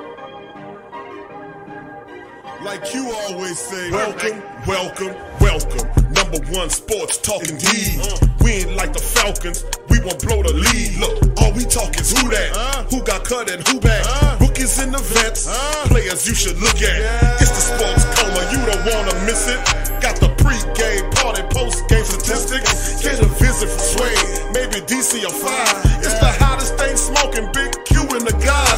[2.62, 5.86] Like you always say, welcome, welcome, welcome.
[6.11, 8.00] Number one sports talking D.
[8.02, 8.26] Uh.
[8.42, 9.64] We ain't like the Falcons.
[9.88, 10.98] We won't blow the lead.
[10.98, 12.82] Look, all we talk is who that, uh.
[12.90, 14.02] who got cut and who back.
[14.06, 14.38] Uh.
[14.40, 15.46] Rookies in the vets,
[15.86, 16.98] players you should look at.
[17.38, 19.62] It's the sports coma, you don't wanna miss it.
[20.02, 23.02] Got the pre-game, party, post-game statistics.
[23.02, 24.14] Get a visit from Sway,
[24.50, 25.78] maybe DC or five.
[26.02, 27.67] It's the hottest thing smoking, Big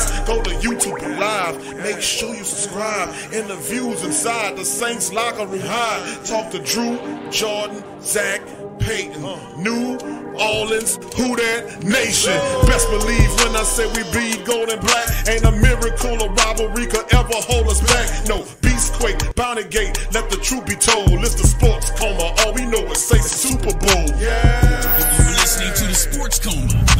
[0.06, 0.26] the guys.
[0.26, 3.08] Go to YouTube live, make sure you subscribe.
[3.32, 6.24] Interviews inside the Saints locker room high.
[6.24, 6.98] Talk to Drew,
[7.30, 8.40] Jordan, Zach,
[8.78, 9.22] Peyton,
[9.62, 9.98] New
[10.38, 12.32] Orleans, who that nation.
[12.66, 15.28] Best believe when I say we bleed gold and black.
[15.28, 18.28] Ain't a miracle or rivalry could ever hold us back.
[18.28, 21.10] No, Beastquake, Bounty Gate, let the truth be told.
[21.20, 24.06] It's the sports coma, all we know is say Super Bowl.
[24.18, 24.80] Yeah.
[25.18, 26.99] You're listening to the Sports Coma